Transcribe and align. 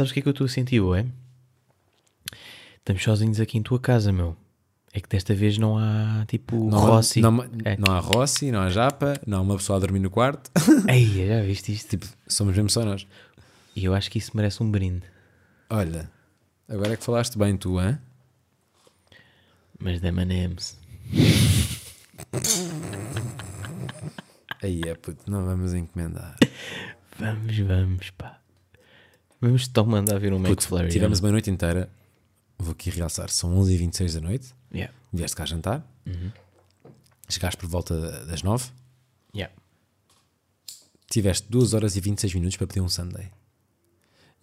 Sabes 0.00 0.12
o 0.12 0.14
que 0.14 0.20
é 0.20 0.22
que 0.22 0.28
eu 0.28 0.32
estou 0.32 0.46
a 0.46 0.48
sentir, 0.48 0.80
é? 0.96 1.04
Estamos 2.78 3.02
sozinhos 3.02 3.38
aqui 3.38 3.58
em 3.58 3.62
tua 3.62 3.78
casa, 3.78 4.10
meu. 4.10 4.34
É 4.94 5.00
que 5.00 5.06
desta 5.10 5.34
vez 5.34 5.58
não 5.58 5.76
há 5.76 6.24
tipo 6.26 6.56
Não, 6.70 6.78
Rossi. 6.78 7.20
não, 7.20 7.42
É. 7.66 7.76
não 7.76 7.94
há 7.94 7.98
Rossi, 8.00 8.50
não 8.50 8.60
há 8.62 8.70
Japa, 8.70 9.20
não 9.26 9.36
há 9.36 9.40
uma 9.42 9.56
pessoa 9.58 9.76
a 9.76 9.80
dormir 9.80 9.98
no 9.98 10.08
quarto. 10.08 10.50
Ei, 10.88 11.26
já 11.28 11.42
viste 11.42 11.70
isto? 11.74 11.90
tipo, 11.90 12.06
somos 12.26 12.54
mesmo 12.56 12.70
só 12.70 12.82
nós. 12.82 13.06
E 13.76 13.84
eu 13.84 13.92
acho 13.94 14.10
que 14.10 14.16
isso 14.16 14.30
merece 14.34 14.62
um 14.62 14.70
brinde. 14.70 15.02
Olha, 15.68 16.10
agora 16.66 16.94
é 16.94 16.96
que 16.96 17.04
falaste 17.04 17.36
bem 17.36 17.58
tu, 17.58 17.78
hein? 17.78 17.98
Mas 19.78 20.00
da 20.00 20.08
M&M's. 20.08 20.78
Aí 24.62 24.80
é 24.86 24.94
puto, 24.94 25.30
não 25.30 25.44
vamos 25.44 25.74
encomendar. 25.74 26.36
Vamos, 27.18 27.58
vamos, 27.58 28.08
pá. 28.16 28.39
Vamos 29.40 29.66
tão 29.68 29.86
mandar 29.86 30.18
vir 30.18 30.32
um 30.32 30.38
McFlurry. 30.44 30.90
tivemos 30.90 31.20
uma 31.20 31.30
noite 31.30 31.50
inteira. 31.50 31.88
Vou 32.58 32.72
aqui 32.72 32.90
realçar, 32.90 33.30
são 33.30 33.54
11h26 33.58 34.14
da 34.14 34.20
noite. 34.20 34.54
Yeah. 34.72 34.92
Vieste 35.12 35.36
cá 35.36 35.46
jantar. 35.46 35.82
Chegaste 37.28 37.56
por 37.58 37.68
volta 37.68 37.98
da- 37.98 38.24
das 38.24 38.42
9. 38.42 38.68
Yeah. 39.34 39.52
Tiveste 41.10 41.46
2 41.50 41.74
horas 41.74 41.96
e 41.96 42.00
26 42.00 42.34
minutos 42.34 42.56
para 42.56 42.66
pedir 42.66 42.80
um 42.80 42.88
Sunday. 42.88 43.30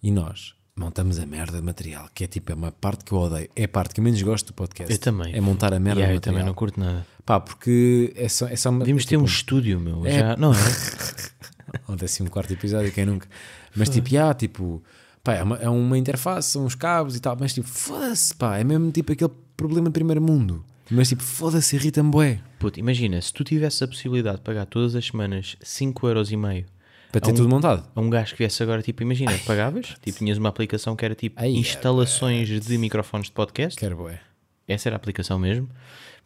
E 0.02 0.10
nós 0.10 0.54
montamos 0.76 1.18
a 1.18 1.26
merda 1.26 1.58
de 1.58 1.62
material, 1.64 2.08
que 2.14 2.24
é 2.24 2.26
tipo, 2.26 2.50
é 2.52 2.54
uma 2.54 2.70
parte 2.72 3.04
que 3.04 3.12
eu 3.12 3.18
odeio. 3.18 3.48
É 3.54 3.64
a 3.64 3.68
parte 3.68 3.94
que 3.94 4.00
eu 4.00 4.04
menos 4.04 4.20
gosto 4.22 4.46
do 4.48 4.54
podcast. 4.54 4.92
Eu 4.92 4.98
também. 4.98 5.34
É 5.34 5.40
montar 5.40 5.72
a 5.72 5.78
merda 5.80 6.00
Yeah, 6.00 6.12
de 6.12 6.16
eu 6.16 6.20
também 6.20 6.38
material. 6.42 6.46
não 6.46 6.54
curto 6.54 6.80
nada. 6.80 7.06
Pá, 7.24 7.38
porque 7.40 8.12
é 8.16 8.28
só, 8.28 8.46
é 8.48 8.56
só 8.56 8.70
uma. 8.70 8.80
Devíamos 8.80 9.04
é 9.04 9.08
ter 9.08 9.16
um 9.16 9.24
tipo, 9.24 9.32
estúdio, 9.36 9.78
meu. 9.80 10.04
É. 10.06 10.18
Já, 10.18 10.36
não 10.36 10.52
é? 10.52 10.56
Ao 11.86 11.96
décimo 11.96 12.30
quarto 12.30 12.52
episódio, 12.52 12.90
quem 12.92 13.04
nunca. 13.06 13.28
Mas 13.76 13.88
tipo, 13.88 14.08
já, 14.08 14.32
tipo, 14.34 14.82
pá, 15.22 15.34
é 15.34 15.42
uma, 15.42 15.56
é 15.56 15.68
uma 15.68 15.96
interface, 15.98 16.50
são 16.50 16.64
uns 16.64 16.74
cabos 16.74 17.16
e 17.16 17.20
tal, 17.20 17.36
mas 17.38 17.52
tipo, 17.54 17.66
foda-se, 17.68 18.34
pá, 18.34 18.58
é 18.58 18.64
mesmo 18.64 18.90
tipo 18.90 19.12
aquele 19.12 19.30
problema 19.56 19.88
de 19.88 19.92
primeiro 19.92 20.20
mundo. 20.22 20.64
Mas 20.90 21.08
tipo, 21.10 21.22
foda-se, 21.22 21.76
irrita-me 21.76 22.10
bué. 22.10 22.40
Puto, 22.58 22.80
imagina, 22.80 23.20
se 23.20 23.32
tu 23.32 23.44
tivesses 23.44 23.82
a 23.82 23.86
possibilidade 23.88 24.38
de 24.38 24.42
pagar 24.42 24.64
todas 24.66 24.94
as 24.96 25.04
semanas 25.06 25.56
5,5€ 25.62 26.64
Para 27.12 27.20
ter 27.20 27.30
um- 27.30 27.34
tudo 27.34 27.48
montado. 27.48 27.84
a 27.94 28.00
um 28.00 28.08
gajo 28.08 28.32
que 28.32 28.38
viesse 28.38 28.62
agora, 28.62 28.80
tipo, 28.82 29.02
imagina, 29.02 29.32
pagavas, 29.46 29.94
tipo, 30.02 30.18
tinhas 30.18 30.38
uma 30.38 30.48
aplicação 30.48 30.96
que 30.96 31.04
era 31.04 31.14
tipo 31.14 31.38
Ai, 31.38 31.48
é, 31.48 31.52
instalações 31.58 32.48
de 32.48 32.78
microfones 32.78 33.26
de 33.28 33.32
podcast, 33.32 33.78
Quero 33.78 33.96
bué. 33.96 34.20
essa 34.66 34.88
era 34.88 34.96
a 34.96 34.98
aplicação 34.98 35.38
mesmo, 35.38 35.68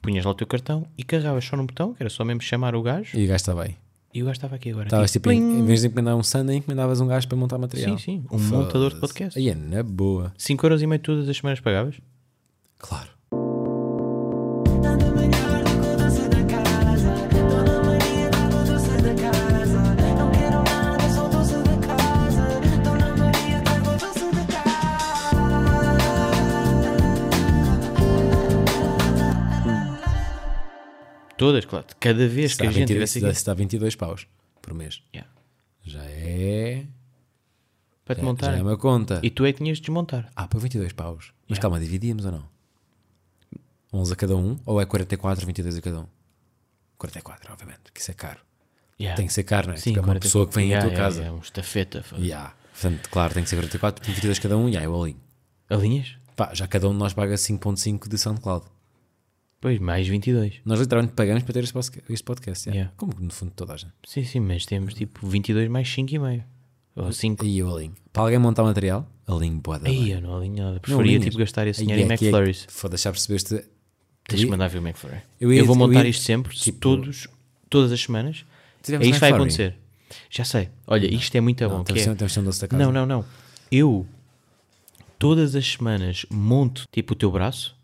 punhas 0.01 0.25
lá 0.25 0.31
o 0.31 0.35
teu 0.35 0.47
cartão 0.47 0.87
e 0.97 1.03
carregavas 1.05 1.45
só 1.45 1.57
num 1.57 1.67
botão, 1.67 1.95
que 1.95 2.03
era 2.03 2.11
só 2.11 2.25
mesmo 2.25 2.41
chamar 2.43 2.75
o 2.77 2.83
gajo, 2.83 3.17
E 3.19 3.25
o 3.25 3.27
gajo 3.29 3.37
está 3.37 3.55
bem. 3.55 3.77
E 4.15 4.23
o 4.23 4.27
gajo 4.27 4.37
estava 4.37 4.57
aqui 4.57 4.71
agora. 4.71 4.87
Estavas 4.87 5.11
tipo, 5.13 5.31
em, 5.31 5.39
plim. 5.41 5.59
em 5.61 5.65
vez 5.65 5.81
de 5.81 5.87
encomendar 5.87 6.17
um 6.17 6.23
Sunday, 6.23 6.57
encomendavas 6.57 7.01
um 7.01 7.07
gajo 7.07 7.27
para 7.29 7.37
montar 7.37 7.59
material. 7.59 7.99
Sim, 7.99 7.99
sim, 7.99 8.25
um 8.31 8.39
montador 8.39 8.93
de 8.93 9.01
podcast. 9.01 9.39
Aí 9.39 9.49
é 9.49 9.55
na 9.55 9.83
boa. 9.83 10.33
5,5€ 10.39 10.99
todas 11.01 11.29
as 11.29 11.37
semanas 11.37 11.61
pagavas? 11.61 11.97
Claro. 12.79 13.12
Todas, 31.45 31.65
claro. 31.65 31.87
Cada 31.99 32.29
vez 32.29 32.53
que 32.55 32.63
Está 32.63 32.65
a 32.65 32.67
gente 32.69 32.89
22, 32.89 33.11
tivesse 33.13 33.19
aqui... 33.27 33.37
está 33.37 33.53
a 33.53 33.55
22 33.55 33.97
paus 33.97 34.27
por 34.61 34.73
mês. 34.75 35.03
Yeah. 35.15 35.31
Já 35.85 36.03
é. 36.05 36.87
Para 38.05 38.15
te 38.17 38.19
Já, 38.21 38.25
montar. 38.25 38.53
já 38.53 38.59
é 38.59 38.63
uma 38.63 38.77
conta. 38.77 39.21
E 39.23 39.31
tu 39.31 39.45
é 39.45 39.53
que 39.53 39.59
tinhas 39.59 39.79
de 39.79 39.83
desmontar. 39.83 40.31
Ah, 40.37 40.47
por 40.47 40.61
22 40.61 40.93
paus. 40.93 41.33
Mas 41.49 41.57
Yeah. 41.57 41.63
calma, 41.63 41.81
dividíamos 41.81 42.25
ou 42.25 42.33
não? 42.33 42.45
11 43.93 44.13
a 44.13 44.17
cada 44.17 44.37
um? 44.37 44.59
Ou 44.65 44.81
é 44.81 44.87
44, 44.87 45.45
22 45.47 45.77
a 45.77 45.81
cada 45.83 46.01
um? 46.01 46.07
44, 46.99 47.53
obviamente, 47.53 47.93
que 47.93 48.01
isso 48.01 48.11
é 48.11 48.15
caro. 48.15 48.39
Yeah. 49.01 49.17
Tem 49.17 49.27
que 49.27 49.33
ser 49.33 49.43
caro, 49.43 49.69
não 49.69 49.75
é? 49.75 49.77
Sim, 49.79 49.91
Tipo, 49.91 49.99
é 49.99 50.01
uma 50.03 50.07
40 50.07 50.23
pessoa 50.25 50.47
que 50.47 50.55
vem 50.55 50.69
Yeah, 50.69 50.79
à 50.87 50.89
tua 50.89 50.93
yeah, 50.93 51.05
casa. 51.09 51.21
yeah, 51.23 51.37
um 51.37 51.41
estafeta. 51.43 52.05
Yeah. 52.19 52.55
Portanto, 52.73 53.11
claro, 53.11 53.35
tem 53.35 53.43
que 53.43 53.51
ser 53.51 53.57
44, 53.57 54.07
22 54.07 54.39
cada 54.39 54.57
um, 54.57 54.69
e 54.69 54.77
aí 54.77 54.85
eu 54.85 55.03
alinho. 55.03 55.21
Alinhas? 55.69 56.15
Pá, 56.37 56.55
já 56.55 56.67
cada 56.69 56.89
um 56.89 56.93
de 56.93 56.99
nós 56.99 57.13
paga 57.13 57.35
5.5 57.35 58.09
de 58.09 58.17
SoundCloud. 58.19 58.65
Pois, 59.63 59.79
mais 59.79 60.09
22. 60.09 60.55
Nós 60.65 60.81
literalmente 60.81 61.15
pagamos 61.15 61.45
para 61.45 61.55
ter 61.55 61.63
este 61.63 62.25
podcast. 62.25 62.69
Yeah. 62.69 62.93
Como 62.97 63.15
que 63.15 63.23
no 63.23 63.31
fundo 63.31 63.53
toda 63.55 63.75
a 63.75 63.77
gente. 63.77 63.93
Sim, 64.05 64.25
sim, 64.25 64.41
mas 64.41 64.67
temos 64.67 64.93
tipo 64.93 65.25
22 65.25 65.69
mais 65.71 65.87
5,5. 65.89 66.43
Ou 66.97 67.13
5. 67.13 67.45
Aí 67.45 67.59
eu 67.59 67.73
alinho. 67.73 67.95
Para 68.13 68.25
alguém 68.25 68.41
montar 68.41 68.65
material, 68.65 69.09
alinho 69.25 69.59
boa 69.59 69.79
da 69.79 69.89
Aí 69.89 70.11
eu 70.11 70.21
não 70.21 70.37
alinho 70.37 70.57
nada. 70.57 70.73
Não 70.73 70.81
Preferia 70.81 71.21
tipo 71.21 71.39
gastar 71.39 71.69
esse 71.69 71.81
dinheiro 71.81 72.03
em 72.03 72.13
é 72.13 72.17
que 72.17 72.25
McFlurries. 72.25 72.67
Foda-se, 72.69 73.05
já 73.05 73.13
percebeste. 73.13 73.65
Tens 74.27 74.45
que 74.45 74.51
mandar 74.51 74.67
ver 74.67 74.79
o 74.79 74.83
McFlurry. 74.83 75.21
Eu 75.41 75.53
Eu, 75.53 75.65
vou 75.65 75.77
eu 75.77 75.79
montar 75.79 76.03
ia- 76.03 76.11
isto 76.11 76.25
sempre, 76.25 76.57
tipo- 76.57 76.81
todos, 76.81 77.29
todas 77.71 77.93
as 77.93 78.01
semanas. 78.03 78.45
É 78.89 78.95
isto 78.97 79.13
que 79.13 79.19
vai 79.21 79.31
acontecer. 79.31 79.77
Já 80.29 80.45
sei. 80.45 80.71
Olha, 80.89 81.07
isto 81.07 81.37
é 81.37 81.41
muito 81.41 81.65
bom. 81.69 81.77
Não, 81.77 81.85
que 81.85 81.95
temos, 81.95 82.37
é- 82.37 82.43
da 82.43 82.69
casa. 82.69 82.83
Não, 82.83 82.91
não, 82.91 83.07
não. 83.07 83.25
Eu 83.71 84.05
todas 85.21 85.55
as 85.55 85.65
semanas 85.65 86.27
monto 86.29 86.83
tipo 86.91 87.13
o 87.13 87.17
teu 87.17 87.31
braço, 87.31 87.77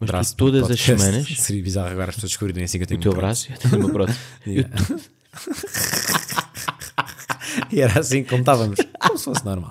mas 0.00 0.06
Braço 0.10 0.36
todas 0.36 0.70
as 0.70 0.80
semanas 0.80 1.26
Seria 1.38 1.62
bizarro 1.62 1.88
agora 1.90 2.10
as 2.10 2.14
pessoas 2.16 2.30
descobrirem 2.32 2.64
assim 2.64 2.78
que 2.78 2.84
eu 2.84 2.88
tenho 2.88 3.00
o 3.00 3.02
teu 3.02 3.12
braço, 3.14 3.48
eu 3.52 3.58
tenho 3.58 3.78
uma 3.84 3.90
prótese. 3.92 4.18
Yeah. 4.46 4.70
E 7.72 7.80
era 7.80 8.00
assim 8.00 8.22
que 8.22 8.30
contávamos. 8.30 8.78
Como 9.00 9.18
se 9.18 9.24
fosse 9.24 9.44
normal. 9.44 9.70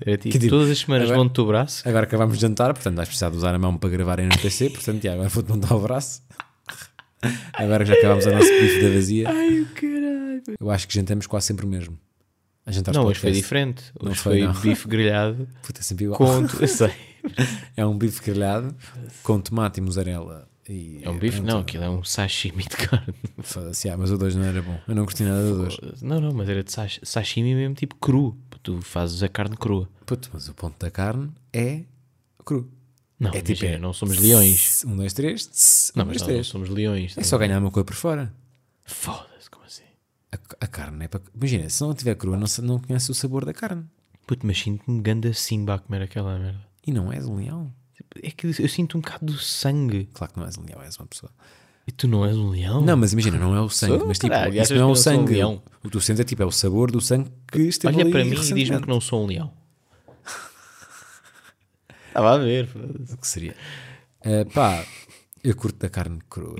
Era 0.00 0.16
tipo, 0.16 0.32
Que 0.32 0.38
tipo, 0.38 0.48
todas 0.50 0.70
as 0.70 0.78
semanas 0.78 1.04
agora- 1.04 1.18
monto 1.22 1.30
o 1.30 1.34
teu 1.34 1.46
braço. 1.46 1.86
Agora 1.88 2.04
acabámos 2.04 2.36
de 2.36 2.42
jantar, 2.42 2.72
portanto 2.72 2.96
vais 2.96 3.08
precisar 3.08 3.30
de 3.30 3.36
usar 3.36 3.54
a 3.54 3.58
mão 3.58 3.76
para 3.76 3.90
gravar 3.90 4.18
no 4.20 4.36
PC, 4.38 4.70
portanto, 4.70 5.02
já, 5.02 5.12
agora 5.12 5.28
vou-te 5.28 5.50
montar 5.50 5.74
o 5.74 5.80
braço. 5.80 6.22
Agora 7.52 7.84
que 7.84 7.90
já 7.92 7.98
acabámos 7.98 8.26
o 8.26 8.30
nosso 8.30 8.48
bife 8.48 8.82
da 8.82 8.90
vazia, 8.94 9.28
Ai, 9.30 9.66
caralho. 9.74 10.42
eu 10.60 10.70
acho 10.70 10.88
que 10.88 10.94
jantamos 10.94 11.26
quase 11.26 11.46
sempre 11.46 11.64
o 11.66 11.68
mesmo. 11.68 11.98
A 12.66 12.72
jantar 12.72 12.94
Não, 12.94 13.04
hoje 13.04 13.20
foi 13.20 13.32
diferente. 13.32 13.82
Não 14.00 14.10
Hoje 14.10 14.20
foi, 14.20 14.38
foi, 14.40 14.46
não. 14.46 14.60
bife 14.60 14.88
grelhado 14.88 15.46
Puta, 15.62 15.80
é 15.80 15.82
sempre 15.82 16.04
igual. 16.06 16.18
com. 16.18 16.46
Eu 16.60 16.68
sei. 16.68 16.90
É 17.76 17.84
um 17.86 17.96
bife 17.96 18.22
grelhado 18.22 18.74
com 19.22 19.40
tomate 19.40 19.80
e 19.80 19.82
mussarela. 19.82 20.48
E, 20.68 21.00
É 21.02 21.10
um 21.10 21.18
bife? 21.18 21.38
pronto, 21.38 21.50
Não, 21.52 21.60
aquilo 21.60 21.84
é 21.84 21.90
um 21.90 22.02
sashimi 22.04 22.62
de 22.62 22.76
carne. 22.76 23.14
Foda-se, 23.42 23.88
ah, 23.90 23.96
mas 23.98 24.10
o 24.10 24.16
2 24.16 24.34
não 24.34 24.44
era 24.44 24.62
bom. 24.62 24.78
Eu 24.88 24.94
não 24.94 25.04
gostei 25.04 25.26
nada 25.26 25.42
do 25.46 25.58
2. 25.58 26.00
Não, 26.02 26.20
não, 26.20 26.32
mas 26.32 26.48
era 26.48 26.62
de 26.64 26.72
sash- 26.72 27.00
sashimi 27.02 27.54
mesmo 27.54 27.74
tipo 27.74 27.94
cru. 27.96 28.36
Tu 28.62 28.80
fazes 28.80 29.22
a 29.22 29.28
carne 29.28 29.56
crua. 29.56 29.88
Puto, 30.06 30.30
mas 30.32 30.48
o 30.48 30.54
ponto 30.54 30.78
da 30.78 30.90
carne 30.90 31.30
é 31.52 31.82
cru. 32.44 32.70
Não, 33.20 33.30
É 33.32 33.38
é 33.38 33.42
tipo, 33.42 33.64
é- 33.64 33.78
não 33.78 33.92
somos 33.92 34.16
leões. 34.18 34.84
Um, 34.86 34.96
dois, 34.96 35.12
três. 35.12 35.46
tss, 35.46 35.92
Não, 35.94 36.04
um, 36.04 36.08
mas 36.08 36.16
dois, 36.16 36.22
não 36.22 36.28
três. 36.28 36.46
somos 36.46 36.68
leões. 36.70 37.16
É 37.18 37.22
só 37.22 37.36
ganhar 37.36 37.58
uma 37.58 37.70
coisa 37.70 37.84
por 37.84 37.94
fora. 37.94 38.32
Foda-se, 38.84 39.50
como 39.50 39.64
assim? 39.66 39.82
A, 40.32 40.38
a 40.64 40.66
carne 40.66 41.04
é 41.04 41.08
para. 41.08 41.20
Imagina, 41.34 41.68
se 41.68 41.82
não 41.82 41.94
tiver 41.94 42.14
crua, 42.16 42.36
não, 42.38 42.46
não 42.62 42.78
conhece 42.78 43.10
o 43.10 43.14
sabor 43.14 43.44
da 43.44 43.52
carne. 43.52 43.84
Puto, 44.26 44.46
mas 44.46 44.58
sinto-me 44.58 45.00
ganda 45.02 45.32
simba 45.34 45.74
a 45.74 45.78
comer 45.78 46.02
aquela 46.02 46.38
merda. 46.38 46.60
E 46.86 46.92
não 46.92 47.12
és 47.12 47.26
um 47.26 47.36
leão. 47.36 47.72
É 48.22 48.30
que 48.30 48.46
eu 48.46 48.68
sinto 48.68 48.98
um 48.98 49.00
bocado 49.00 49.26
do 49.26 49.38
sangue. 49.38 50.08
Claro 50.12 50.32
que 50.32 50.38
não 50.38 50.46
és 50.46 50.58
um 50.58 50.64
leão, 50.64 50.82
és 50.82 50.96
uma 50.96 51.06
pessoa. 51.06 51.32
E 51.86 51.92
tu 51.92 52.08
não 52.08 52.24
és 52.24 52.36
um 52.36 52.48
leão? 52.48 52.80
Não, 52.80 52.96
mas 52.96 53.12
imagina, 53.12 53.38
não 53.38 53.54
é 53.54 53.60
o 53.60 53.68
sangue. 53.68 53.98
Sou, 53.98 54.08
mas 54.08 54.18
tipo, 54.18 54.32
caralho, 54.32 54.60
isso 54.60 54.74
não 54.74 54.82
é 54.82 54.84
o 54.86 54.96
sou 54.96 55.12
um 55.12 55.16
sangue. 55.16 55.34
leão? 55.34 55.62
O 55.82 55.88
que 55.88 55.90
tu 55.90 56.00
sentes 56.00 56.20
é 56.20 56.24
tipo, 56.24 56.42
é 56.42 56.46
o 56.46 56.50
sabor 56.50 56.90
do 56.90 57.00
sangue 57.00 57.30
que 57.50 57.62
esteve 57.62 57.94
Olha 57.96 58.10
para 58.10 58.24
mim 58.24 58.32
e 58.32 58.54
diz-me 58.54 58.80
que 58.80 58.88
não 58.88 59.00
sou 59.00 59.24
um 59.24 59.26
leão. 59.26 59.52
Estava 62.08 62.34
a 62.34 62.38
ver. 62.38 62.70
O 63.12 63.16
que 63.18 63.26
seria? 63.26 63.54
Eh, 64.22 64.44
pá, 64.46 64.84
eu 65.42 65.54
curto 65.54 65.78
da 65.78 65.90
carne 65.90 66.20
crua. 66.30 66.56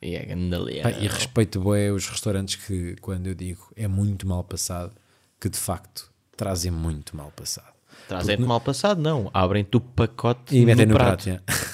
E 0.00 0.14
é 0.14 0.24
ganda 0.24 0.58
leão. 0.58 0.82
Pá, 0.82 0.90
e 0.90 1.06
respeito 1.06 1.60
bem 1.60 1.90
os 1.90 2.08
restaurantes 2.08 2.56
que, 2.56 2.96
quando 3.00 3.26
eu 3.26 3.34
digo 3.34 3.70
é 3.76 3.86
muito 3.86 4.26
mal 4.26 4.42
passado, 4.42 4.92
que 5.38 5.50
de 5.50 5.58
facto 5.58 6.10
trazem 6.34 6.72
muito 6.72 7.14
mal 7.14 7.30
passado. 7.30 7.72
Trazem-te 8.08 8.42
mal 8.42 8.60
passado, 8.60 9.00
não. 9.00 9.30
Abrem-te 9.32 9.76
o 9.76 9.80
pacote 9.80 10.56
E 10.56 10.66
metem 10.66 10.86
no, 10.86 10.94
prato. 10.94 11.24
prato. 11.24 11.42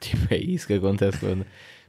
Tipo, 0.00 0.32
é 0.34 0.38
isso 0.38 0.66
que 0.66 0.72
acontece 0.74 1.18
quando... 1.18 1.44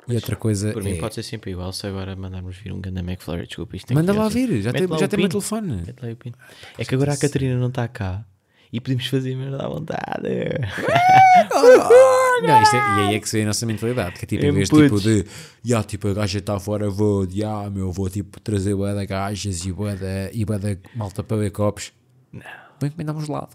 E 0.07 0.15
outra 0.15 0.35
coisa 0.35 0.73
Por 0.73 0.83
mim 0.83 0.97
é. 0.97 0.99
pode 0.99 1.13
ser 1.15 1.23
sempre 1.23 1.51
igual 1.51 1.71
se 1.71 1.88
agora 1.88 2.13
mandarmos 2.15 2.57
vir 2.57 2.73
um 2.73 2.81
ganda 2.81 2.99
McFlurry. 2.99 3.45
Desculpa, 3.47 3.75
isto 3.77 3.88
tem 3.88 3.95
Manda 3.95 4.11
que 4.11 4.19
lá 4.19 4.25
assim. 4.27 4.47
vir, 4.47 4.61
já 4.61 4.73
tem, 4.73 4.85
lá 4.88 4.97
já 4.97 5.07
tem 5.07 5.19
meu 5.19 5.29
telefone. 5.29 5.83
Pin. 6.19 6.33
É 6.77 6.83
que 6.83 6.93
agora 6.95 7.13
a 7.13 7.17
Catarina 7.17 7.55
não 7.57 7.69
está 7.69 7.88
cá 7.88 8.25
e 8.73 8.81
podemos 8.81 9.05
fazer 9.05 9.35
merda 9.35 9.63
à 9.63 9.69
vontade. 9.69 10.27
Não, 12.43 12.61
isto 12.63 12.75
é- 12.75 12.79
e 12.79 12.99
aí 13.09 13.15
é 13.15 13.19
que 13.19 13.29
se 13.29 13.38
vê 13.38 13.43
a 13.43 13.45
nossa 13.45 13.65
mentalidade, 13.65 14.15
que 14.17 14.25
é 14.25 14.27
tipo, 14.27 14.45
em 14.45 14.51
vez 14.51 14.69
tipo 14.69 14.99
de, 14.99 15.25
já, 15.63 15.83
tipo, 15.83 16.07
a 16.07 16.13
gaja 16.13 16.39
está 16.39 16.59
fora, 16.59 16.89
vou, 16.89 17.29
já, 17.29 17.69
meu, 17.69 17.91
vou 17.91 18.09
tipo 18.09 18.39
trazer 18.39 18.75
bué 18.75 18.93
de 18.95 19.05
gajas 19.05 19.63
e 19.65 19.71
bué 19.71 19.95
de, 19.95 20.31
e 20.33 20.43
bué 20.43 20.57
de 20.57 20.79
malta 20.95 21.23
para 21.23 21.38
ver 21.38 21.51
copos. 21.51 21.93
Não. 22.33 22.41
Vem 22.81 22.87
encomendar 22.89 23.15
um 23.15 23.21
gelado. 23.23 23.49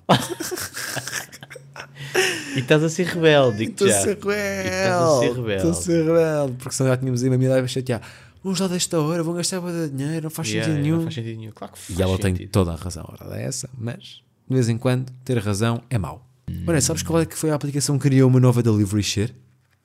E 2.55 2.61
estás 2.61 2.83
a 2.83 2.89
ser 2.89 3.07
rebelde, 3.07 3.59
digo 3.59 3.73
Estou 3.73 3.87
a 3.87 3.91
já. 3.91 4.01
ser 4.01 4.17
estás 4.17 5.03
a 5.03 5.21
ser 5.21 5.33
rebelde. 5.35 5.55
Estou 5.57 5.71
a 5.71 5.75
ser 5.75 6.05
rebelde. 6.07 6.53
Porque 6.59 6.75
senão 6.75 6.91
já 6.91 6.97
tínhamos 6.97 7.23
aí 7.23 7.29
uma 7.29 7.35
amiga 7.35 7.61
a 7.63 7.67
chatear. 7.67 8.01
Vamos 8.43 8.61
lá 8.61 8.69
desta 8.69 9.01
hora, 9.01 9.23
vão 9.23 9.35
gastar 9.35 9.61
de 9.61 9.91
dinheiro, 9.91 10.23
não 10.25 10.31
faz 10.31 10.49
Yeah, 10.49 10.73
nenhum. 10.73 10.97
Não 10.97 11.03
faz 11.03 11.15
sentido 11.17 11.39
nenhum. 11.39 11.53
Claro 11.53 11.73
que 11.73 11.79
faz 11.81 11.99
E 11.99 12.03
ela 12.03 12.17
tem 12.19 12.33
sentido. 12.35 12.51
toda 12.51 12.73
a 12.73 12.77
razão, 12.77 13.05
a 13.09 13.17
verdade 13.17 13.43
é 13.43 13.45
essa, 13.47 13.69
mas 13.77 14.23
de 14.49 14.55
vez 14.55 14.69
em 14.69 14.79
quando, 14.79 15.11
ter 15.25 15.37
razão 15.39 15.83
é 15.91 15.99
mau. 15.99 16.25
Olha, 16.67 16.81
sabes 16.81 17.03
qual 17.03 17.21
é 17.21 17.27
que 17.27 17.37
foi 17.37 17.51
a 17.51 17.55
aplicação 17.57 17.99
que 17.99 18.09
criou 18.09 18.31
uma 18.31 18.39
nova 18.39 18.63
delivery 18.63 19.03
share? 19.03 19.35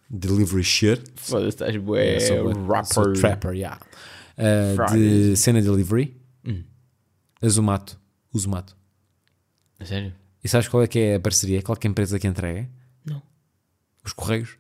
Delivery 0.10 0.64
share? 0.64 1.02
Foda-se, 1.16 1.50
estás 1.50 1.76
bué, 1.78 2.20
sou, 2.20 2.50
rapper. 2.68 2.94
sou 2.94 3.14
trapper, 3.14 3.54
yeah. 3.54 3.80
Uh, 4.38 4.94
de 4.94 5.36
cena 5.36 5.60
delivery. 5.62 6.16
A 7.42 7.50
Zumato. 7.50 8.00
O 8.32 8.38
Zumato. 8.38 8.76
A 9.82 9.86
Sério? 9.86 10.14
E 10.44 10.48
sabes 10.48 10.68
qual 10.68 10.84
é 10.84 10.88
que 10.88 11.00
é 11.00 11.16
a 11.16 11.20
parceria? 11.20 11.62
Qual 11.62 11.76
que 11.76 11.88
é 11.88 11.90
a 11.90 11.92
empresa 11.92 12.20
que 12.20 12.28
entrega? 12.28 12.70
Não. 13.04 13.22
Os 14.06 14.14
Correios. 14.14 14.58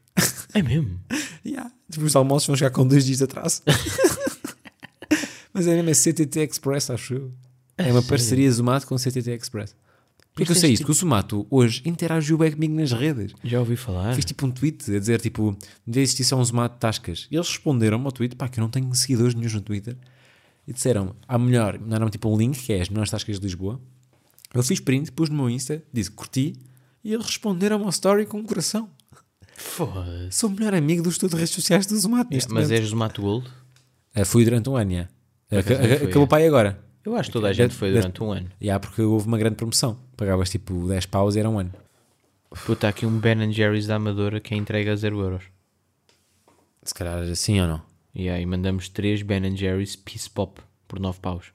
É 0.53 0.61
mesmo? 0.61 0.99
Yeah. 1.43 1.71
Tipo, 1.91 2.05
os 2.05 2.15
almoços 2.15 2.45
vão 2.45 2.55
chegar 2.55 2.69
com 2.69 2.85
dois 2.85 3.03
dias 3.03 3.17
de 3.17 3.23
atraso. 3.23 3.63
Mas 5.51 5.65
é 5.65 5.73
mesmo, 5.73 5.89
é 5.89 5.93
CTT 5.95 6.39
Express, 6.41 6.91
acho 6.91 7.15
eu. 7.15 7.31
É 7.75 7.91
uma 7.91 8.03
parceria 8.03 8.51
Zumato 8.51 8.85
com 8.85 8.95
CTT 8.95 9.31
Express. 9.31 9.75
Porquê 10.31 10.45
que 10.45 10.51
eu 10.51 10.55
sei 10.55 10.69
tens 10.69 10.73
isto? 10.75 10.85
Que 10.85 10.91
o 10.91 10.93
Zumato 10.93 11.47
hoje 11.49 11.81
interagiu 11.83 12.37
bem 12.37 12.51
comigo 12.51 12.75
nas 12.75 12.91
redes. 12.91 13.33
Já 13.43 13.59
ouvi 13.59 13.75
falar. 13.75 14.13
Fiz 14.13 14.23
tipo 14.23 14.45
um 14.45 14.51
tweet 14.51 14.95
a 14.95 14.99
dizer 14.99 15.19
tipo, 15.19 15.57
devia 15.85 16.03
existir 16.03 16.23
só 16.23 16.37
um 16.37 16.45
Zumato 16.45 16.75
de 16.75 16.79
tascas. 16.79 17.27
E 17.31 17.35
eles 17.35 17.47
responderam 17.47 17.99
ao 18.05 18.11
tweet, 18.11 18.35
pá, 18.35 18.47
que 18.47 18.59
eu 18.59 18.61
não 18.61 18.69
tenho 18.69 18.93
seguidores 18.93 19.33
nenhum 19.33 19.51
no 19.51 19.61
Twitter. 19.61 19.97
E 20.67 20.73
disseram, 20.73 21.15
há 21.27 21.39
melhor, 21.39 21.79
mandaram 21.79 22.07
tipo 22.09 22.29
um 22.31 22.37
link, 22.37 22.59
que 22.59 22.71
é 22.71 22.81
as 22.81 22.87
melhores 22.87 23.09
tascas 23.09 23.39
de 23.39 23.45
Lisboa. 23.47 23.81
Eu 24.53 24.63
fiz 24.63 24.79
print, 24.79 25.11
pus 25.11 25.29
no 25.29 25.35
meu 25.35 25.49
Insta, 25.49 25.81
disse 25.93 26.11
curti, 26.11 26.53
e 27.03 27.13
eles 27.13 27.25
responderam 27.25 27.83
ao 27.83 27.89
story 27.89 28.25
com 28.25 28.37
um 28.39 28.43
coração. 28.45 28.89
Foda-se. 29.55 30.31
Sou 30.37 30.49
o 30.49 30.53
melhor 30.53 30.73
amigo 30.73 31.03
dos 31.03 31.17
todas 31.17 31.35
as 31.35 31.39
redes 31.41 31.53
sociais 31.55 31.85
do 31.85 31.97
Zumato. 31.97 32.33
Yeah, 32.33 32.53
mas 32.53 32.67
momento. 32.67 32.81
és 32.81 32.89
do 32.89 32.95
Mato 32.97 33.21
Gold? 33.21 33.49
Ah, 34.13 34.25
fui 34.25 34.43
durante 34.43 34.69
um 34.69 34.75
ano, 34.75 35.07
aca- 35.51 35.61
fui, 35.63 36.07
Acabou 36.07 36.23
é. 36.23 36.27
para 36.27 36.37
aí 36.39 36.47
agora. 36.47 36.83
Eu 37.03 37.15
acho 37.15 37.29
que 37.29 37.33
toda 37.33 37.47
a 37.47 37.53
gente 37.53 37.73
foi 37.73 37.91
durante 37.91 38.21
um 38.21 38.31
ano. 38.31 38.49
Já, 38.59 38.79
porque 38.79 39.01
houve 39.01 39.27
uma 39.27 39.37
grande 39.37 39.55
promoção. 39.55 39.97
Pagavas 40.17 40.49
tipo 40.49 40.87
10 40.87 41.05
paus 41.07 41.35
e 41.35 41.39
era 41.39 41.49
um 41.49 41.57
ano. 41.59 41.71
Puta, 42.65 42.87
aqui 42.87 43.05
um 43.05 43.17
Ben 43.17 43.51
Jerry's 43.51 43.87
da 43.87 43.95
Amadora 43.95 44.39
que 44.39 44.53
é 44.53 44.57
entregue 44.57 44.89
a 44.89 44.95
0 44.95 45.19
euros. 45.19 45.43
Se 46.83 46.93
calhar 46.93 47.19
assim 47.23 47.59
ou 47.61 47.67
não. 47.67 47.81
E 48.13 48.29
aí 48.29 48.45
mandamos 48.45 48.89
3 48.89 49.21
Ben 49.23 49.55
Jerry's 49.55 49.95
Peace 49.95 50.29
Pop 50.29 50.61
por 50.87 50.99
9 50.99 51.19
paus. 51.19 51.45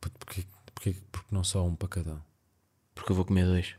Puto, 0.00 0.14
Porquê, 0.18 0.44
porquê, 0.92 0.96
porque 1.10 1.34
não 1.34 1.44
só 1.44 1.64
um 1.66 1.74
para 1.74 1.88
cada 1.88 2.14
um? 2.14 2.20
Porque 2.94 3.12
eu 3.12 3.16
vou 3.16 3.24
comer 3.24 3.44
dois. 3.44 3.74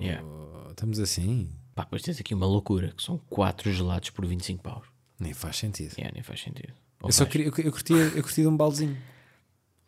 Yeah. 0.00 0.24
Oh, 0.24 0.70
Estamos 0.70 1.00
assim. 1.00 1.50
Pá, 1.74 1.82
depois 1.84 2.02
tens 2.02 2.20
aqui 2.20 2.34
uma 2.34 2.46
loucura 2.46 2.92
que 2.96 3.02
são 3.02 3.18
4 3.28 3.72
gelados 3.72 4.10
por 4.10 4.24
25 4.26 4.62
paus. 4.62 4.86
Nem 5.18 5.32
faz 5.32 5.56
sentido. 5.56 5.94
Yeah, 5.96 6.12
nem 6.14 6.22
faz 6.22 6.40
sentido. 6.40 6.72
Ou 7.02 7.08
Eu 7.08 7.12
só 7.12 7.24
queria, 7.24 7.46
eu, 7.46 7.52
eu, 7.58 7.72
curtia, 7.72 7.96
eu 7.96 8.22
curtia 8.22 8.44
de 8.44 8.48
um 8.48 8.56
baldezinho. 8.56 8.96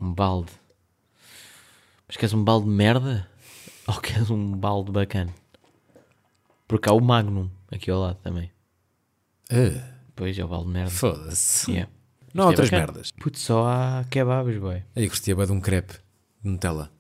Um 0.01 0.13
balde. 0.13 0.53
Mas 2.07 2.17
queres 2.17 2.33
um 2.33 2.43
balde 2.43 2.67
de 2.67 2.73
merda? 2.73 3.29
Ou 3.87 4.01
queres 4.01 4.31
um 4.31 4.53
balde 4.53 4.91
bacana? 4.91 5.35
Porque 6.67 6.89
há 6.89 6.93
o 6.93 7.01
Magnum 7.01 7.51
aqui 7.71 7.91
ao 7.91 8.01
lado 8.01 8.19
também. 8.23 8.51
Ah, 9.51 9.95
Pois 10.15 10.37
é 10.39 10.45
o 10.45 10.49
balde 10.49 10.67
de 10.67 10.73
merda. 10.73 10.91
Foda-se. 10.91 11.71
Yeah. 11.71 11.91
Não 12.35 12.45
há 12.45 12.47
é 12.47 12.49
outras 12.51 12.71
bacana. 12.71 12.87
merdas. 12.93 13.11
Putz, 13.13 13.41
só 13.41 13.67
há 13.67 14.05
kebabs, 14.11 14.57
boy. 14.59 14.83
Aí 14.97 15.05
eu 15.05 15.09
curtia 15.11 15.35
bué 15.35 15.47
de 15.47 15.53
um 15.53 15.61
crepe 15.61 15.95
de 16.45 16.51
Nutella. 16.51 16.91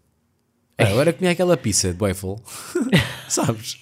Ah, 0.79 0.85
agora 0.89 1.13
comia 1.13 1.33
aquela 1.33 1.57
pizza 1.57 1.93
de 1.93 2.01
waffle. 2.03 2.37
Sabes? 3.29 3.79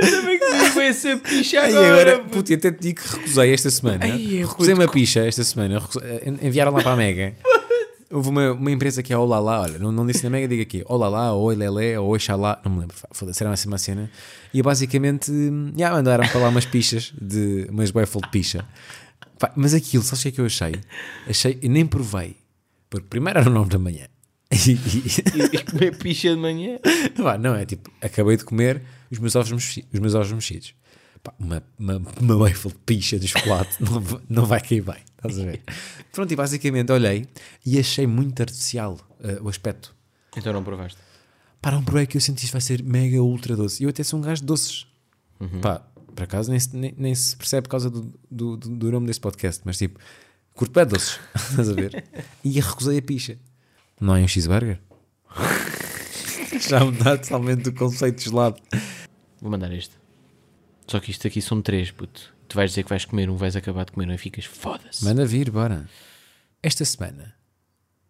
Também 0.00 0.38
que 0.38 0.70
foi 0.72 0.86
essa 0.86 1.16
picha 1.16 1.56
E 1.68 1.76
agora, 1.76 2.18
puto, 2.20 2.52
eu 2.52 2.56
até 2.56 2.70
te 2.72 2.80
digo 2.80 3.00
que 3.00 3.16
recusei 3.16 3.52
esta 3.54 3.70
semana. 3.70 4.04
Ai, 4.04 4.38
recusei 4.42 4.74
uma 4.74 4.88
picha 4.88 5.20
esta 5.26 5.44
semana. 5.44 5.82
eh, 6.02 6.32
Enviaram 6.42 6.72
lá 6.72 6.82
para 6.82 6.92
a 6.92 6.96
Mega. 6.96 7.34
Houve 8.10 8.28
uma, 8.28 8.52
uma 8.52 8.70
empresa 8.72 9.02
que 9.04 9.12
é 9.12 9.16
Olá 9.16 9.40
olha, 9.60 9.78
não, 9.78 9.92
não 9.92 10.04
disse 10.04 10.24
na 10.24 10.30
Mega, 10.30 10.48
diga 10.48 10.62
aqui 10.62 10.82
Olá 10.86 11.32
ou 11.32 11.44
Oi 11.44 11.54
Lelé, 11.54 11.98
ou 11.98 12.08
Oi 12.08 12.18
Xalá, 12.18 12.60
não 12.64 12.72
me 12.72 12.80
lembro, 12.80 12.96
foda-se, 13.12 13.42
era 13.42 13.52
assim 13.52 13.68
uma 13.68 13.78
cena. 13.78 14.10
E 14.52 14.60
basicamente, 14.62 15.30
já 15.76 15.92
mandaram 15.92 16.26
para 16.26 16.40
lá 16.40 16.48
umas 16.48 16.66
pichas, 16.66 17.12
de, 17.20 17.68
umas 17.70 17.90
waffle 17.92 18.20
de 18.22 18.28
picha. 18.30 18.64
Mas 19.54 19.74
aquilo, 19.74 20.02
só 20.02 20.16
sei 20.16 20.32
que 20.32 20.40
eu 20.40 20.46
achei, 20.46 20.74
achei, 21.28 21.58
e 21.62 21.68
nem 21.68 21.86
provei, 21.86 22.36
porque 22.90 23.06
primeiro 23.08 23.38
era 23.38 23.48
o 23.48 23.52
nome 23.52 23.70
da 23.70 23.78
manhã. 23.78 24.06
E- 24.52 24.72
e- 24.72 25.56
E 25.56 25.62
comer 25.62 25.96
picha 25.96 26.30
de 26.30 26.36
manhã. 26.40 26.80
Pá, 27.16 27.38
não, 27.38 27.54
é 27.54 27.64
tipo, 27.64 27.88
acabei 28.02 28.36
de 28.36 28.44
comer 28.44 28.82
os 29.08 29.20
meus 29.20 29.36
ovos, 29.36 29.52
mexi- 29.52 29.84
os 29.94 30.00
meus 30.00 30.14
ovos 30.16 30.32
mexidos. 30.32 30.74
Pá, 31.22 31.32
uma, 31.38 31.62
uma, 31.78 32.02
uma 32.20 32.36
waffle 32.36 32.72
de 32.72 32.78
picha 32.78 33.16
de 33.20 33.28
chocolate 33.28 33.76
não, 33.78 34.20
não 34.28 34.46
vai 34.46 34.60
cair 34.60 34.82
bem, 34.82 34.96
estás 35.28 35.38
a 35.38 35.44
ver? 35.44 35.62
Pronto, 36.12 36.32
e 36.32 36.36
basicamente 36.36 36.90
olhei 36.92 37.26
e 37.64 37.78
achei 37.78 38.06
muito 38.06 38.40
artificial 38.40 38.98
eh, 39.22 39.38
o 39.40 39.48
aspecto. 39.48 39.94
Então 40.36 40.52
não 40.52 40.62
provaste. 40.64 40.98
Pá, 41.60 41.70
não 41.70 41.82
provei 41.84 42.06
que 42.06 42.16
eu 42.16 42.20
senti 42.20 42.46
que 42.46 42.52
vai 42.52 42.60
ser 42.60 42.82
mega 42.82 43.20
ultra 43.22 43.54
doce. 43.56 43.82
E 43.82 43.84
eu 43.84 43.90
até 43.90 44.02
sou 44.02 44.18
um 44.18 44.22
gajo 44.22 44.40
de 44.40 44.46
doces. 44.46 44.86
Pá, 45.60 45.80
por 46.14 46.22
acaso 46.24 46.50
nem 46.50 46.58
se, 46.60 46.76
nem, 46.76 46.94
nem 46.96 47.14
se 47.14 47.36
percebe 47.36 47.62
por 47.64 47.70
causa 47.70 47.90
do, 47.90 48.12
do, 48.30 48.56
do- 48.56 48.76
do 48.76 48.90
nome 48.92 49.06
desse 49.06 49.20
podcast, 49.20 49.60
mas 49.64 49.76
tipo, 49.78 49.98
curto 50.54 50.72
bem 50.72 50.86
doces, 50.86 51.18
estás 51.50 51.68
a 51.68 51.72
ver? 51.72 52.04
E 52.44 52.58
recusei 52.60 52.98
a 52.98 53.02
picha. 53.02 53.38
Não 54.00 54.16
é 54.16 54.20
um 54.22 54.28
cheeseburger? 54.28 54.80
Já 56.68 56.84
me 56.84 56.92
dá 56.92 57.16
totalmente 57.16 57.62
do 57.62 57.72
conceito 57.72 58.18
de 58.18 58.24
gelado. 58.24 58.60
Vou 59.40 59.50
mandar 59.50 59.72
este. 59.72 59.94
Só 60.86 60.98
que 61.00 61.10
isto 61.10 61.26
aqui 61.26 61.40
são 61.40 61.62
três, 61.62 61.90
puto. 61.90 62.34
Tu 62.50 62.56
vais 62.56 62.66
dizer 62.68 62.82
que 62.82 62.88
vais 62.90 63.04
comer 63.06 63.30
um, 63.30 63.36
vais 63.36 63.54
acabar 63.54 63.84
de 63.84 63.92
comer 63.92 64.08
um 64.08 64.12
e 64.12 64.18
ficas 64.18 64.44
foda-se. 64.44 65.04
Manda 65.04 65.24
vir, 65.24 65.50
bora. 65.52 65.88
Esta 66.60 66.84
semana 66.84 67.36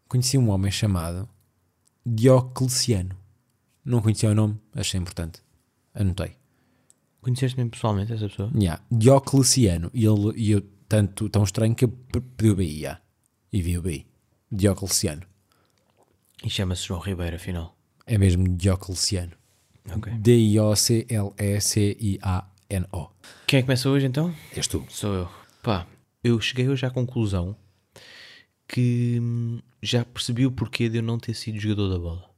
conheci 0.08 0.38
um 0.38 0.48
homem 0.48 0.70
chamado 0.72 1.28
Diocleciano. 2.06 3.14
Não 3.84 4.00
conhecia 4.00 4.30
o 4.30 4.34
nome, 4.34 4.58
achei 4.74 4.98
importante. 4.98 5.42
Anotei. 5.94 6.36
Conheceste 7.20 7.56
mesmo 7.58 7.70
pessoalmente 7.70 8.12
essa 8.14 8.28
pessoa? 8.28 8.50
Yeah. 8.54 8.82
Diocleciano. 8.90 9.90
E 9.92 10.06
ele, 10.06 10.32
e 10.36 10.50
eu, 10.52 10.62
tanto 10.88 11.28
tão 11.28 11.44
estranho 11.44 11.74
que 11.74 11.84
eu 11.84 11.88
pe- 11.90 12.20
pedi 12.20 12.50
o 12.50 12.56
BI. 12.56 12.64
yeah. 12.80 13.00
E 13.52 13.60
vi 13.60 13.76
o 13.76 13.82
BI. 13.82 14.06
Diocleciano. 14.50 15.22
E 16.42 16.48
chama-se 16.48 16.86
João 16.86 17.00
Ribeiro, 17.00 17.36
afinal. 17.36 17.76
É 18.06 18.16
mesmo 18.16 18.48
Diocleciano. 18.56 19.32
Ok. 19.94 20.12
D-I-O-C-L-E-C-I-A-N-O. 22.70 23.10
Quem 23.46 23.58
é 23.58 23.62
que 23.62 23.66
começa 23.66 23.88
hoje 23.88 24.06
então? 24.06 24.34
És 24.54 24.66
tu. 24.66 24.86
Sou 24.88 25.12
eu. 25.12 25.28
Pá, 25.62 25.86
eu 26.22 26.40
cheguei 26.40 26.68
hoje 26.68 26.86
à 26.86 26.90
conclusão 26.90 27.56
que 28.68 29.18
hum, 29.20 29.60
já 29.82 30.04
percebi 30.04 30.46
o 30.46 30.52
porquê 30.52 30.88
de 30.88 30.98
eu 30.98 31.02
não 31.02 31.18
ter 31.18 31.34
sido 31.34 31.58
jogador 31.58 31.88
da 31.88 31.98
bola. 31.98 32.30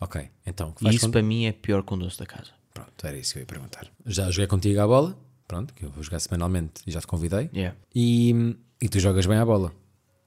Ok, 0.00 0.28
então. 0.46 0.74
E 0.82 0.94
isso 0.94 1.10
para 1.10 1.22
mim 1.22 1.46
é 1.46 1.52
pior 1.52 1.82
que 1.82 1.94
o 1.94 1.96
doce 1.96 2.18
da 2.18 2.26
casa. 2.26 2.50
Pronto, 2.74 3.06
era 3.06 3.16
isso 3.16 3.32
que 3.32 3.38
eu 3.38 3.42
ia 3.42 3.46
perguntar. 3.46 3.90
Já 4.04 4.30
joguei 4.30 4.46
contigo 4.46 4.80
à 4.80 4.86
bola. 4.86 5.18
Pronto, 5.46 5.72
que 5.72 5.84
eu 5.84 5.90
vou 5.90 6.02
jogar 6.02 6.20
semanalmente 6.20 6.82
e 6.86 6.90
já 6.90 7.00
te 7.00 7.06
convidei. 7.06 7.48
Yeah. 7.54 7.76
E, 7.94 8.54
e 8.82 8.88
tu 8.88 9.00
jogas 9.00 9.24
bem 9.24 9.38
à 9.38 9.44
bola. 9.44 9.72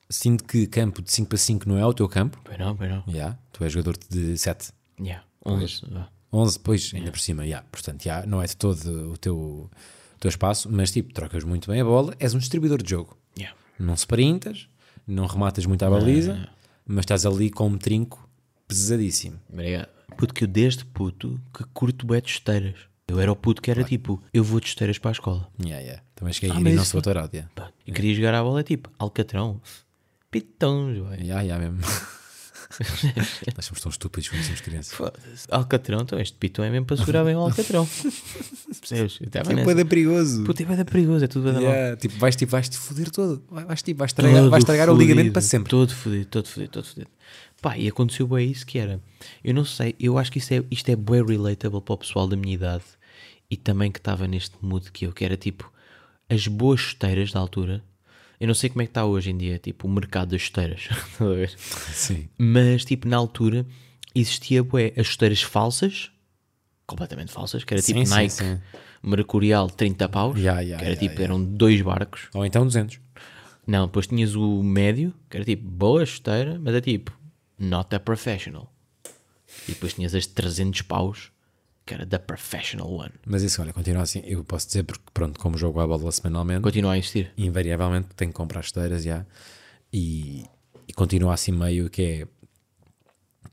Sinto 0.10 0.43
que 0.43 0.65
campo 0.65 1.01
de 1.01 1.12
5 1.12 1.29
para 1.29 1.38
5 1.38 1.70
não 1.70 1.77
é 1.77 1.86
o 1.86 1.93
teu 1.93 2.10
campo. 2.10 2.41
Pois 2.43 2.58
não, 2.58 2.75
pois 2.75 2.89
não. 2.89 3.03
Já, 3.08 3.38
tu 3.53 3.63
és 3.63 3.72
jogador 3.72 3.98
de 4.10 4.38
7. 4.38 4.72
Yeah. 5.00 5.24
11. 5.46 5.81
vá. 5.91 6.10
11, 6.34 6.58
depois 6.58 6.92
ainda 6.94 7.12
por 7.12 7.20
cima, 7.20 7.46
já. 7.48 7.62
Portanto, 7.64 8.04
já, 8.04 8.26
não 8.26 8.42
é 8.42 8.46
de 8.46 8.56
todo 8.56 9.12
o 9.12 9.18
teu, 9.18 9.36
o 9.38 9.70
teu 10.20 10.30
espaço, 10.30 10.70
mas 10.72 10.92
tipo, 10.92 11.14
trocas 11.14 11.44
muito 11.44 11.70
bem 11.70 11.82
a 11.82 11.86
bola, 11.86 12.16
és 12.20 12.34
um 12.34 12.40
distribuidor 12.40 12.82
de 12.82 12.90
jogo. 12.90 13.18
Yeah. 13.38 13.56
Não 13.80 13.94
sprintas, 13.96 14.68
não 15.06 15.26
rematas 15.26 15.66
muito 15.66 15.84
à 15.84 15.90
baliza, 15.90 16.48
mas 16.86 17.04
estás 17.04 17.26
ali 17.26 17.50
com 17.50 17.68
um 17.68 17.78
trinco 17.78 18.30
pesadíssimo. 18.68 19.40
Obrigado. 19.52 19.90
Puto, 20.18 20.34
que 20.34 20.44
eu 20.44 20.48
desde 20.48 20.86
puto 20.86 21.40
que 21.54 21.64
curto 21.74 22.06
bué 22.06 22.22
de 22.22 22.30
esteiras. 22.30 22.76
Eu 23.08 23.20
era 23.20 23.32
o 23.32 23.36
puto 23.36 23.62
que 23.62 23.70
era 23.70 23.84
tipo, 23.84 24.24
eu 24.34 24.42
vou 24.44 24.60
de 24.62 24.68
esteiras 24.68 24.98
para 24.98 25.12
a 25.12 25.14
escola. 25.14 25.50
Yeah, 25.62 25.82
yeah. 25.84 26.04
Também 26.16 26.34
cheguei 26.34 26.50
a 26.52 26.54
Ah, 26.54 26.60
ir 26.60 26.64
mas 26.64 26.74
e 26.74 26.76
não 26.78 26.86
sou 26.86 27.02
doutorado. 27.02 27.34
Yeah. 27.34 27.52
E 27.86 27.92
queria 27.92 28.16
jogar 28.16 28.34
a 28.36 28.42
bola 28.44 28.64
tipo, 28.64 28.90
Alcatrão. 28.98 29.60
Pitões, 30.30 30.98
ué. 31.00 31.18
Yeah, 31.18 31.42
yeah, 31.42 31.60
mesmo. 31.60 31.82
Nós 33.56 33.66
somos 33.66 33.82
tão 33.82 33.90
estúpidos 33.90 34.30
quando 34.30 34.44
somos 34.44 34.62
crianças. 34.62 34.98
Alcatrão, 35.50 36.01
então 36.01 36.20
este 36.20 36.38
pitão 36.38 36.63
é 36.66 36.70
mesmo 36.70 36.86
para 36.86 36.98
segurar 36.98 37.24
bem 37.24 37.36
o 37.36 37.40
Alcatrão. 37.40 37.88
Percebes? 38.80 39.20
Nessa. 39.56 39.82
É 39.82 39.84
perigoso. 39.86 40.44
Puta, 40.44 40.63
é 40.63 40.75
da 40.75 40.86
perigoso, 40.86 41.25
é 41.25 41.28
tudo. 41.28 41.50
Yeah, 41.50 41.98
tipo, 41.98 42.18
vais, 42.18 42.36
tipo, 42.36 42.51
vais 42.51 42.70
te 42.70 42.78
foder 42.78 43.10
todo. 43.12 43.44
Vai- 43.50 43.66
Vais, 43.66 43.82
tipo, 43.82 43.98
vais 44.00 44.10
estragar, 44.10 44.50
vais 44.50 44.62
estragar 44.63 44.90
o 44.90 44.98
ligamento 44.98 45.32
para 45.34 45.42
sempre. 45.42 45.70
Todo 45.70 45.94
fodido, 45.94 46.25
todo 46.25 46.48
fodido, 46.48 46.72
todo 46.72 46.86
fodido. 46.86 47.08
Pá, 47.62 47.78
e 47.78 47.88
aconteceu 47.88 48.28
bem 48.28 48.50
isso 48.50 48.66
que 48.66 48.80
era. 48.80 49.00
Eu 49.44 49.54
não 49.54 49.63
sei, 49.63 49.96
eu 50.00 50.18
acho 50.18 50.32
que 50.32 50.40
isto 50.40 50.51
é, 50.51 50.63
isto 50.72 50.90
é 50.90 50.96
bem 50.96 51.24
relatable 51.25 51.82
para 51.82 51.94
o 51.94 51.98
pessoal 51.98 52.28
da 52.28 52.36
minha 52.36 52.54
idade 52.56 52.84
e 53.50 53.56
também 53.56 53.92
que 53.92 54.00
estava 54.00 54.28
neste 54.28 54.56
mood 54.62 54.92
que 54.92 55.06
eu, 55.06 55.12
que 55.12 55.24
era 55.24 55.38
tipo 55.38 55.72
as 56.30 56.48
boas 56.48 56.80
chuteiras 56.80 57.32
da 57.32 57.40
altura. 57.40 57.84
Eu 58.41 58.48
não 58.48 58.55
sei 58.55 58.71
como 58.71 58.81
é 58.81 58.86
que 58.86 58.89
está 58.89 59.05
hoje 59.05 59.29
em 59.29 59.38
dia, 59.38 59.60
tipo, 59.60 59.88
o 59.88 59.91
mercado 59.91 60.29
das 60.29 60.41
chuteiras. 60.41 60.89
Estás 60.89 61.21
a 61.21 61.25
ver? 61.36 61.50
Sim. 61.93 62.27
Mas, 62.39 62.83
tipo, 62.83 63.07
na 63.07 63.15
altura 63.15 63.67
existia 64.15 64.63
bué, 64.63 64.91
as 64.98 65.05
chuteiras 65.05 65.43
falsas, 65.43 66.12
completamente 66.88 67.31
falsas, 67.31 67.63
que 67.63 67.71
era 67.71 67.83
tipo 67.83 68.00
Sim, 68.00 68.05
sim, 68.05 68.15
Nike 68.15 68.33
sim. 68.33 68.60
Mercurial 69.03 69.69
30 69.69 70.10
paus, 70.10 70.39
Ya, 70.39 70.60
ya, 70.62 70.77
que 70.79 70.83
era 70.83 70.93
ya, 70.95 71.00
tipo, 71.00 71.21
eram 71.21 71.43
dois 71.43 71.79
barcos. 71.83 72.29
Ou 72.33 72.43
então 72.43 72.63
200. 72.65 73.00
Não, 73.67 73.86
depois 73.86 74.07
tinhas 74.07 74.33
o 74.33 74.63
médio, 74.63 75.13
que 75.29 75.38
era 75.38 75.45
tipo 75.45 75.69
boa 75.69 76.03
chuteira, 76.03 76.60
mas 76.60 76.74
é 76.74 76.81
tipo 76.81 77.15
not 77.60 77.95
a 77.95 78.00
professional. 78.00 78.74
E 79.67 79.74
depois 79.74 79.93
tinhas 79.93 80.15
as 80.15 80.25
300 80.25 80.81
paus, 80.81 81.31
que 81.91 81.95
era 81.95 82.05
the 82.05 82.17
professional 82.17 82.89
one. 82.89 83.12
Mas 83.25 83.43
isso, 83.43 83.62
olha, 83.62 83.74
continua 83.74 84.03
assim. 84.03 84.21
Eu 84.25 84.43
posso 84.45 84.67
dizer 84.67 84.83
porque, 84.83 85.03
pronto, 85.13 85.38
como 85.39 85.57
jogo 85.57 85.79
a 85.81 85.88
bola 85.88 86.12
semanalmente, 86.12 86.62
Continua 86.62 86.93
a 86.93 86.98
existir. 86.98 87.31
invariavelmente 87.38 88.07
tenho 88.15 88.31
que 88.31 88.38
comprar 88.38 88.62
chuteiras 88.62 89.03
já. 89.03 89.25
E, 89.91 90.45
e 90.88 90.93
continua 90.93 91.33
assim 91.33 91.51
meio 91.51 91.89
que 91.89 92.01
é. 92.01 92.27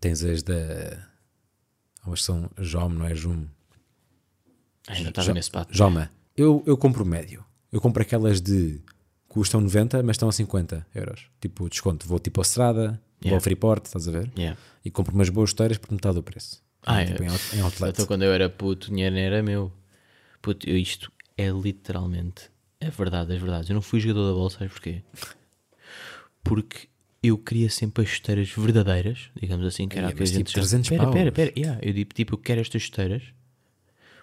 Tens 0.01 0.23
as 0.23 0.43
da. 0.45 0.55
Elas 2.07 2.23
são 2.23 2.49
Jom, 2.59 2.89
não 2.91 3.05
é 3.07 3.15
Jum? 3.15 3.47
Ainda 4.87 5.09
estava 5.11 5.33
nesse 5.35 5.51
pato. 5.51 5.77
Joma. 5.77 6.11
Eu, 6.37 6.63
eu 6.67 6.77
compro 6.77 7.05
médio. 7.05 7.45
Eu 7.73 7.81
compro 7.81 8.01
aquelas 8.03 8.41
de. 8.41 8.81
custam 9.29 9.61
90, 9.61 10.03
mas 10.05 10.15
estão 10.15 10.29
a 10.29 10.33
50 10.33 10.87
euros. 10.95 11.27
Tipo, 11.41 11.69
desconto. 11.69 12.07
Vou 12.07 12.19
tipo 12.21 12.41
ao 12.41 12.45
Strada, 12.45 12.91
vou 12.91 12.99
Yeah. 13.25 13.37
ao 13.37 13.41
Freeport, 13.41 13.85
estás 13.87 14.07
a 14.07 14.13
ver? 14.13 14.31
Yeah. 14.39 14.57
E 14.85 14.93
compro 14.93 15.13
umas 15.13 15.29
boas 15.29 15.51
chuteiras 15.51 15.77
por 15.77 15.91
metade 15.91 16.15
do 16.15 16.23
preço. 16.23 16.63
Ah, 16.85 17.05
tipo, 17.05 17.23
é. 17.23 17.27
em, 17.27 17.29
out- 17.29 17.57
em 17.57 17.61
outlet. 17.61 17.91
Então 17.93 18.07
quando 18.07 18.23
eu 18.23 18.33
era 18.33 18.49
puto, 18.49 18.89
o 18.89 18.91
dinheiro 18.91 19.17
era 19.17 19.43
meu. 19.43 19.73
Puto, 20.41 20.69
eu- 20.69 20.77
isto 20.79 21.13
é 21.37 21.49
literalmente 21.49 22.51
a 22.81 22.89
verdade 22.91 23.29
das 23.29 23.41
verdades. 23.41 23.69
Eu 23.71 23.75
não 23.75 23.83
fui 23.83 24.01
jogador 24.01 24.29
da 24.29 24.33
bola, 24.35 24.51
sabes 24.51 24.73
porquê? 24.73 25.03
Porque 26.43 26.89
eu 27.23 27.37
queria 27.37 27.69
sempre 27.69 28.05
as 28.05 28.11
chuteiras 28.11 28.49
verdadeiras, 28.51 29.31
digamos 29.41 29.67
assim, 29.67 29.89
que 29.89 29.99
era 29.99 30.09
o 30.09 30.15
que 30.15 30.23
a 30.23 30.27
gente... 30.27 30.39
tipo 30.39 30.53
300 30.53 30.89
Pera, 30.89 31.11
pera, 31.11 31.33
pera. 31.33 31.53
Yeah, 31.57 31.81
eu 31.83 31.93
digo, 31.93 32.15
tipo, 32.15 32.35
eu 32.35 32.39
quero 32.39 32.61
estas 32.61 32.83
chuteiras 32.83 33.23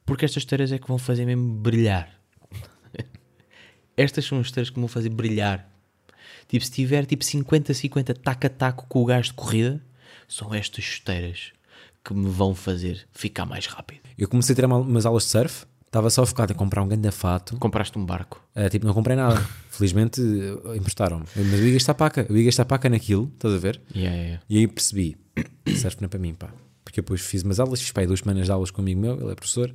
porque 0.06 0.24
estas 0.24 0.44
chuteiras 0.44 0.72
é 0.72 0.78
que 0.78 0.88
vão 0.88 0.98
fazer 0.98 1.26
mesmo 1.26 1.56
brilhar. 1.56 2.10
estas 3.98 4.24
são 4.26 4.40
as 4.40 4.48
chuteiras 4.48 4.70
que 4.70 4.78
me 4.78 4.82
vão 4.82 4.88
fazer 4.88 5.10
brilhar. 5.10 5.70
Tipo, 6.48 6.64
se 6.64 6.72
tiver 6.72 7.06
tipo 7.06 7.24
50-50 7.24 8.16
taco 8.18 8.46
a 8.46 8.50
taco 8.50 8.86
com 8.88 9.02
o 9.02 9.06
gajo 9.06 9.30
de 9.30 9.34
corrida, 9.34 9.84
são 10.28 10.54
estas 10.54 10.84
chuteiras 10.84 11.52
que 12.06 12.14
me 12.14 12.30
vão 12.30 12.54
fazer 12.54 13.08
ficar 13.12 13.46
mais 13.46 13.66
rápido. 13.66 14.02
Eu 14.18 14.28
comecei 14.30 14.54
a 14.54 14.56
ter 14.56 14.66
uma- 14.66 14.78
umas 14.78 15.06
aulas 15.06 15.24
de 15.24 15.30
surf, 15.30 15.66
estava 15.86 16.10
só 16.10 16.26
focado 16.26 16.54
em 16.54 16.56
comprar 16.56 16.84
um 16.84 16.88
grande 16.88 17.10
fato. 17.12 17.58
Compraste 17.58 17.98
um 17.98 18.06
barco. 18.06 18.42
Ah, 18.54 18.70
tipo, 18.70 18.86
não 18.86 18.94
comprei 18.94 19.16
nada. 19.16 19.36
Felizmente 19.70 20.22
eh, 20.22 20.78
emprestaram-me. 20.78 21.26
Mas 21.36 21.54
eu 21.60 21.68
ia 21.68 21.74
gastar 21.74 21.94
paca. 21.96 22.26
Eu 22.30 22.38
ia 22.38 22.46
gastar 22.46 22.66
paca 22.66 22.88
naquilo, 22.90 23.32
estás 23.34 23.54
a 23.54 23.58
ver? 23.58 23.82
Yeah, 23.96 24.16
yeah, 24.16 24.24
yeah. 24.24 24.44
E 24.50 24.58
aí 24.60 24.68
percebi, 24.68 25.18
serve 25.76 25.98
não 26.02 26.06
é 26.06 26.10
para 26.10 26.20
mim, 26.20 26.34
pá. 26.34 26.50
Porque 26.84 27.00
eu 27.00 27.04
depois 27.04 27.22
fiz 27.22 27.42
umas 27.44 27.60
aulas, 27.60 27.82
fiz 27.82 27.92
pá, 27.92 28.06
duas 28.06 28.20
semanas 28.20 28.46
de 28.46 28.52
aulas 28.52 28.72
com 28.72 28.82
um 28.82 28.86
amigo 28.86 29.02
meu, 29.02 29.20
ele 29.20 29.32
é 29.32 29.36
professor, 29.36 29.74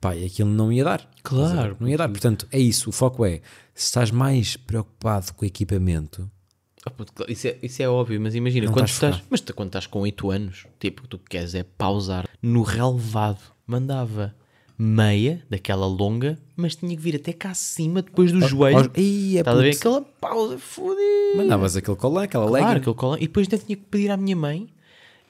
pá, 0.00 0.14
e 0.14 0.24
aquilo 0.24 0.48
não 0.50 0.70
ia 0.72 0.84
dar. 0.84 1.10
Claro? 1.22 1.76
Não 1.80 1.88
ia 1.88 1.96
dar. 1.98 2.08
Portanto, 2.08 2.46
é 2.52 2.58
isso. 2.60 2.88
O 2.88 2.92
foco 2.92 3.24
é, 3.26 3.40
se 3.74 3.86
estás 3.86 4.10
mais 4.10 4.56
preocupado 4.56 5.32
com 5.34 5.44
o 5.44 5.48
equipamento, 5.48 6.30
Isso 7.28 7.48
é, 7.48 7.56
isso 7.62 7.82
é 7.82 7.88
óbvio, 7.88 8.20
mas 8.20 8.34
imagina, 8.34 8.66
Não 8.66 8.72
quando 8.72 8.88
estás 8.88 9.14
estás, 9.14 9.28
mas 9.30 9.40
tu, 9.40 9.54
quando 9.54 9.68
estás 9.68 9.86
com 9.86 10.00
8 10.00 10.30
anos, 10.30 10.66
tipo, 10.78 11.00
o 11.00 11.02
que 11.04 11.08
tu 11.08 11.18
queres 11.18 11.54
é 11.54 11.62
pausar 11.62 12.28
no 12.42 12.62
relevado. 12.62 13.40
Mandava 13.66 14.34
meia, 14.78 15.42
daquela 15.50 15.86
longa, 15.86 16.38
mas 16.54 16.76
tinha 16.76 16.94
que 16.94 17.02
vir 17.02 17.16
até 17.16 17.32
cá 17.32 17.50
acima, 17.50 18.02
depois 18.02 18.30
do 18.30 18.40
joelho. 18.46 18.90
Ih, 18.96 19.36
é 19.36 19.40
Estás 19.40 19.58
a 19.58 19.60
ver? 19.60 19.74
Aquela 19.74 20.02
pausa, 20.02 20.58
fodida. 20.58 21.36
mandavas 21.36 21.76
aquele 21.76 21.96
colã, 21.96 22.24
aquela 22.24 22.46
Claro, 22.46 22.64
legging, 22.66 22.80
aquele 22.80 22.94
colar. 22.96 23.16
E 23.16 23.26
depois 23.26 23.46
ainda 23.46 23.64
tinha 23.64 23.76
que 23.76 23.84
pedir 23.84 24.10
à 24.10 24.16
minha 24.16 24.36
mãe, 24.36 24.68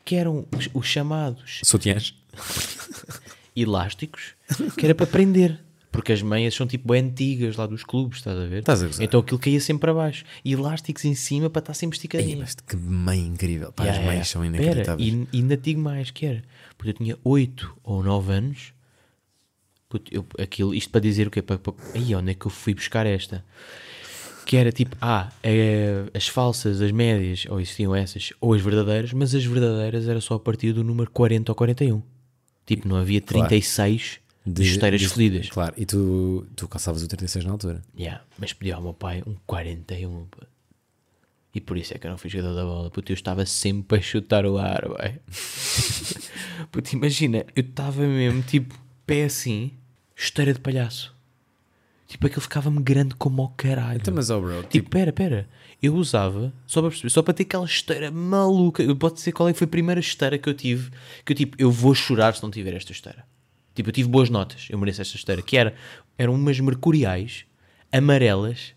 que 0.05 0.17
eram 0.17 0.45
os, 0.57 0.69
os 0.75 0.87
chamados 0.87 1.61
sutiãs. 1.65 2.15
elásticos, 3.57 4.35
que 4.77 4.85
era 4.85 4.95
para 4.95 5.07
prender. 5.07 5.59
Porque 5.93 6.13
as 6.13 6.21
meias 6.21 6.55
são 6.55 6.67
tipo 6.67 6.93
bem 6.93 7.05
antigas 7.05 7.57
lá 7.57 7.67
dos 7.67 7.83
clubes, 7.83 8.19
estás 8.19 8.39
a 8.39 8.47
ver? 8.47 8.59
Estás 8.59 8.83
a 8.83 9.03
então 9.03 9.21
aquilo 9.21 9.39
caía 9.39 9.61
sempre 9.61 9.81
para 9.83 9.95
baixo. 9.95 10.25
E 10.45 10.53
elásticos 10.53 11.05
em 11.05 11.15
cima 11.15 11.49
para 11.49 11.61
estar 11.61 11.75
sempre 11.75 11.97
Ei, 11.97 11.99
esticadinho. 11.99 12.39
mas 12.41 12.55
que 12.55 12.77
mãe 12.77 13.19
incrível. 13.21 13.73
Pá, 13.73 13.85
Yeah, 13.85 14.01
as 14.03 14.07
yeah. 14.09 14.25
são 14.25 14.43
Pera, 14.43 14.57
inacreditáveis. 14.63 15.09
e, 15.09 15.29
e 15.33 15.41
ainda 15.41 15.57
digo 15.57 15.81
mais, 15.81 16.11
que 16.11 16.27
era, 16.27 16.43
porque 16.77 16.91
eu 16.91 16.95
tinha 16.95 17.17
8 17.25 17.77
ou 17.83 18.03
9 18.03 18.33
anos, 18.33 18.73
puto, 19.89 20.13
eu, 20.13 20.27
aquilo, 20.39 20.75
isto 20.75 20.91
para 20.91 21.01
dizer 21.01 21.29
o 21.29 21.31
quê? 21.31 21.41
Para, 21.41 21.59
para, 21.59 21.73
aí, 21.95 22.15
onde 22.15 22.33
é 22.33 22.35
que 22.35 22.47
eu 22.47 22.51
fui 22.51 22.75
buscar 22.75 23.07
esta? 23.07 23.45
Que 24.45 24.57
era 24.57 24.71
tipo, 24.71 24.97
ah, 25.01 25.33
é, 25.43 26.05
as 26.15 26.29
falsas, 26.29 26.81
as 26.81 26.93
médias, 26.93 27.47
ou 27.49 27.59
existiam 27.61 27.95
essas, 27.95 28.33
ou 28.41 28.53
as 28.55 28.61
verdadeiras, 28.61 29.13
mas 29.13 29.35
as 29.35 29.45
verdadeiras 29.45 30.07
era 30.09 30.21
só 30.21 30.35
a 30.35 30.41
partir 30.41 30.73
do 30.73 30.85
número 30.85 31.11
40 31.11 31.51
ou 31.51 31.57
41. 31.57 32.03
Tipo, 32.65 32.87
não 32.87 32.97
havia 32.97 33.21
36 33.21 34.21
de, 34.47 34.65
chuteiras 34.65 35.01
de- 35.01 35.09
fodidas. 35.09 35.49
Claro, 35.49 35.75
e 35.77 35.85
tu, 35.85 36.47
tu 36.55 36.69
calçavas 36.69 37.03
o 37.03 37.09
36 37.09 37.45
na 37.45 37.53
altura. 37.53 37.83
Yeah, 37.99 38.23
mas 38.39 38.53
pedi 38.53 38.73
ao 38.73 38.81
meu 38.81 38.95
pai 38.95 39.23
um 39.27 39.35
41. 39.47 40.27
pá. 40.27 40.47
E 41.55 41.61
por 41.61 41.77
isso 41.79 41.95
é 41.95 41.99
que 41.99 42.07
eu 42.07 42.11
não 42.11 42.19
fui 42.19 42.29
jogador 42.29 42.55
da 42.55 42.65
bola. 42.65 42.91
Puto, 42.91 43.11
eu 43.11 43.15
estava 43.15 43.45
sempre 43.47 43.99
a 43.99 44.03
chutar 44.03 44.45
o 44.45 44.59
ar, 44.59 44.87
vai. 44.89 45.19
Puto, 46.71 46.95
imagina, 46.95 47.45
eu 47.55 47.63
estava 47.63 48.03
mesmo 48.03 48.43
tipo, 48.43 48.79
pé 49.07 49.25
assim, 49.25 49.73
esteira 50.15 50.53
de 50.53 50.61
palhaço. 50.61 51.15
Tipo, 52.07 52.27
aquilo 52.27 52.43
ficava-me 52.43 52.81
grande 52.81 53.15
como 53.17 53.43
ao 53.43 53.49
caralho. 53.57 53.97
Então, 53.97 54.15
mas, 54.15 54.31
oh, 54.31 54.41
bro, 54.41 54.63
Tipo, 54.65 54.91
pera, 54.91 55.13
pera. 55.13 55.49
Eu 55.83 55.95
usava, 55.97 56.53
só 56.67 56.81
para 56.81 56.91
perceber, 56.91 57.11
só 57.11 57.23
para 57.23 57.35
ter 57.35 57.43
aquela 57.43 57.65
esteira 57.65 58.11
maluca. 58.11 58.83
Eu 58.83 58.95
posso 58.95 59.17
dizer 59.17 59.33
qual 59.33 59.49
é 59.49 59.53
que 59.53 59.59
foi 59.59 59.65
a 59.67 59.69
primeira 59.69 59.99
esteira 60.01 60.39
que 60.39 60.49
eu 60.49 60.55
tive. 60.55 60.91
Que 61.25 61.33
eu 61.33 61.37
tipo, 61.37 61.57
eu 61.59 61.71
vou 61.71 61.95
chorar 61.95 62.35
se 62.35 62.43
não 62.43 62.51
tiver 62.51 62.75
esta 62.75 62.93
esteira. 62.93 63.25
Tipo, 63.77 63.91
eu 63.91 63.93
tive 63.93 64.09
boas 64.09 64.31
notas, 64.31 64.67
eu 64.71 64.79
mereço 64.79 65.03
esta 65.03 65.17
esteira. 65.17 65.43
Que 65.43 65.57
era, 65.57 65.75
eram 66.17 66.35
umas 66.35 66.59
mercuriais, 66.59 67.45
amarelas 67.93 68.75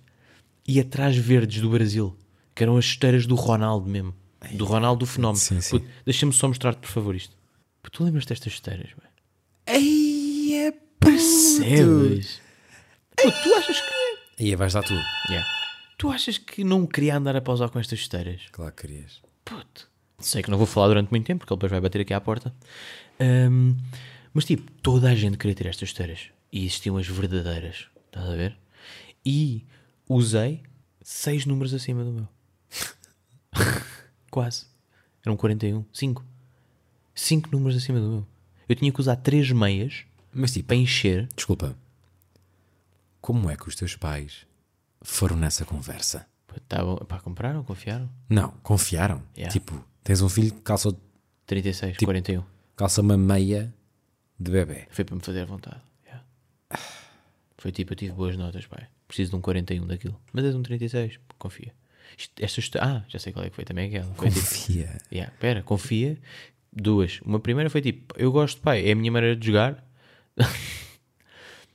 e 0.68 0.80
atrás 0.80 1.16
verdes 1.16 1.62
do 1.62 1.70
Brasil. 1.70 2.16
Que 2.54 2.64
eram 2.64 2.76
as 2.78 2.86
esteiras 2.86 3.26
do 3.26 3.36
Ronaldo 3.36 3.90
mesmo. 3.90 4.14
Do 4.52 4.66
Ronaldo 4.66 5.00
do 5.00 5.06
Fenómeno. 5.06 5.40
Sim, 5.40 5.62
sim. 5.62 5.82
Deixa-me 6.06 6.34
só 6.34 6.50
mostrar-te, 6.50 6.80
por 6.80 6.90
favor, 6.90 7.16
isto. 7.16 7.36
Puto, 7.82 7.98
tu 7.98 8.04
lembras 8.04 8.26
destas 8.26 8.54
esteiras, 8.54 8.90
velho? 8.90 9.80
Ei, 9.80 10.54
é 10.68 10.74
Percebes? 11.00 12.42
Puto, 13.16 13.44
tu 13.44 13.54
achas 13.56 13.80
que. 13.80 14.44
Aí 14.44 14.56
vais 14.56 14.74
dar 14.74 14.84
tu. 14.84 14.94
Yeah. 15.30 15.48
Tu 15.98 16.10
achas 16.10 16.38
que 16.38 16.64
não 16.64 16.86
queria 16.86 17.18
andar 17.18 17.36
a 17.36 17.42
pausar 17.42 17.70
com 17.70 17.80
estas 17.80 18.00
esteiras? 18.00 18.42
Claro 18.52 18.74
que 18.74 18.88
querias. 18.88 19.22
Puto. 19.46 19.90
Sei 20.20 20.42
que 20.42 20.52
não 20.52 20.58
vou 20.58 20.68
falar 20.68 20.88
durante 20.90 21.10
muito 21.10 21.26
tempo, 21.26 21.40
porque 21.40 21.54
ele 21.54 21.58
depois 21.58 21.72
vai 21.72 21.82
bater 21.82 22.02
aqui 22.02 22.14
à 22.14 22.22
porta. 22.22 22.54
Ahm, 23.20 23.76
mas 24.40 24.46
tipo, 24.46 24.72
toda 24.82 25.10
a 25.10 25.16
gente 25.16 25.38
queria 25.38 25.54
ter 25.54 25.66
estas 25.68 25.90
esteiras. 25.90 26.30
E 26.50 26.60
existiam 26.60 26.96
as 26.96 27.06
verdadeiras. 27.06 27.88
Estás 28.06 28.26
a 28.26 28.36
ver? 28.38 28.58
E 29.26 29.66
usei 30.08 30.64
seis 31.02 31.46
números 31.46 31.74
acima 31.74 32.06
do 32.06 32.14
meu. 32.14 32.28
Quase. 34.32 34.66
Eram 35.26 35.36
41. 35.36 35.84
5. 35.92 36.24
5 37.14 37.52
números 37.52 37.76
acima 37.76 38.00
do 38.00 38.08
meu. 38.10 38.28
Eu 38.70 38.76
tinha 38.78 38.90
que 38.94 39.02
usar 39.02 39.18
três 39.18 39.52
meias 39.52 40.06
Mas 40.32 40.54
tipo, 40.54 40.68
para 40.68 40.78
encher. 40.78 41.28
desculpa. 41.36 41.76
Como 43.20 43.50
é 43.50 43.58
que 43.58 43.68
os 43.68 43.76
teus 43.76 43.98
pais 43.98 44.48
foram 45.02 45.36
nessa 45.36 45.66
conversa? 45.66 46.26
Bom. 46.48 46.96
Pá, 47.06 47.20
compraram? 47.20 47.62
Confiaram? 47.62 48.10
Não, 48.30 48.52
confiaram. 48.64 49.22
Yeah. 49.36 49.52
Tipo, 49.52 49.84
tens 50.02 50.22
um 50.22 50.30
filho 50.30 50.54
que 50.54 50.62
calça, 50.62 50.96
36, 51.46 51.98
41. 51.98 52.42
calça 52.78 53.02
uma 53.02 53.18
meia 53.18 53.74
de 54.40 54.52
bebê. 54.52 54.86
Foi 54.90 55.04
para 55.04 55.16
me 55.16 55.22
fazer 55.22 55.42
à 55.42 55.46
vontade. 55.46 55.82
yeah. 56.06 56.24
Foi 57.58 57.72
tipo, 57.72 57.94
eu 57.94 57.98
tive 57.98 58.14
boas 58.14 58.38
notas, 58.38 58.66
pai. 58.68 58.88
Preciso 59.08 59.32
de 59.32 59.36
um 59.38 59.42
41 59.42 59.86
daquilo. 59.88 60.20
Mas 60.32 60.46
és 60.46 60.56
um 60.56 60.62
36, 60.64 61.20
confia. 61.38 61.74
Esta 62.40 62.80
ah, 62.82 63.04
já 63.08 63.20
sei 63.20 63.34
qual 63.34 63.46
é 63.46 63.50
que 63.50 63.56
foi 63.56 63.66
também 63.66 63.88
aquela. 63.88 64.14
Foi 64.16 64.30
tipo, 64.30 64.40
Confia. 64.42 64.98
yeah, 65.12 65.32
pera, 65.40 65.62
confia. 65.64 66.18
Duas. 66.72 67.20
Uma 67.26 67.40
primeira 67.40 67.70
foi 67.70 67.82
tipo, 67.82 68.14
eu 68.18 68.32
gosto, 68.32 68.62
pai, 68.62 68.88
é 68.88 68.92
a 68.92 68.96
minha 68.96 69.12
maneira 69.12 69.36
de 69.36 69.46
jogar. 69.48 69.84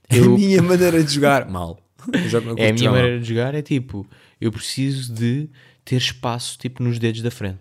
É 0.07 0.17
a 0.17 0.19
Eu- 0.19 0.37
minha 0.37 0.61
maneira 0.63 1.03
de 1.03 1.15
jogar. 1.15 1.49
Mal. 1.49 1.81
Eu 2.13 2.41
eu 2.43 2.59
É 2.59 2.69
a 2.69 2.73
minha 2.75 2.91
mal. 2.91 2.99
maneira 3.01 3.19
de 3.19 3.27
jogar, 3.27 3.55
é 3.55 3.63
tipo, 3.63 4.07
eu 4.39 4.53
preciso 4.53 5.15
de 5.15 5.49
ter 5.83 5.97
espaço 5.97 6.59
tipo 6.59 6.83
nos 6.83 6.99
dedos 6.99 7.23
da 7.23 7.31
frente. 7.31 7.59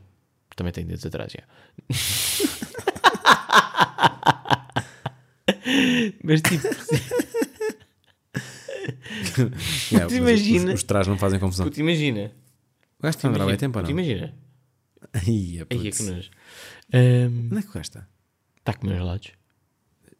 Também 0.53 0.73
tenho 0.73 0.85
dedos 0.87 1.05
atrás, 1.05 1.31
já. 1.31 1.39
Mas 6.23 6.41
tipo, 6.41 6.67
Yeah, 9.91 10.07
Tu 10.07 10.13
mas 10.13 10.13
imagina- 10.13 10.69
Os, 10.73 10.79
os 10.79 10.83
trás 10.83 11.07
não 11.07 11.17
fazem 11.17 11.39
confusão. 11.39 11.65
puto, 11.65 11.79
imagina. 11.79 12.31
O 12.99 13.03
gajo 13.03 13.17
está 13.17 13.27
a 13.27 13.31
demorar 13.31 13.45
bem 13.49 13.57
tempo 13.57 13.77
ou 13.79 13.83
puto, 13.85 13.93
não? 13.95 13.99
imagina. 14.03 14.33
Aí, 15.13 15.59
é 15.59 15.65
Aí 15.69 15.87
é 15.87 15.91
que. 15.91 16.03
Ahm, 16.93 17.47
Onde 17.51 17.57
é 17.57 17.61
que 17.61 17.69
o 17.69 17.73
gajo 17.73 17.81
está? 17.81 18.07
Está 18.57 18.71
a 18.71 18.75
comer 18.75 18.95
gelados? 18.97 19.31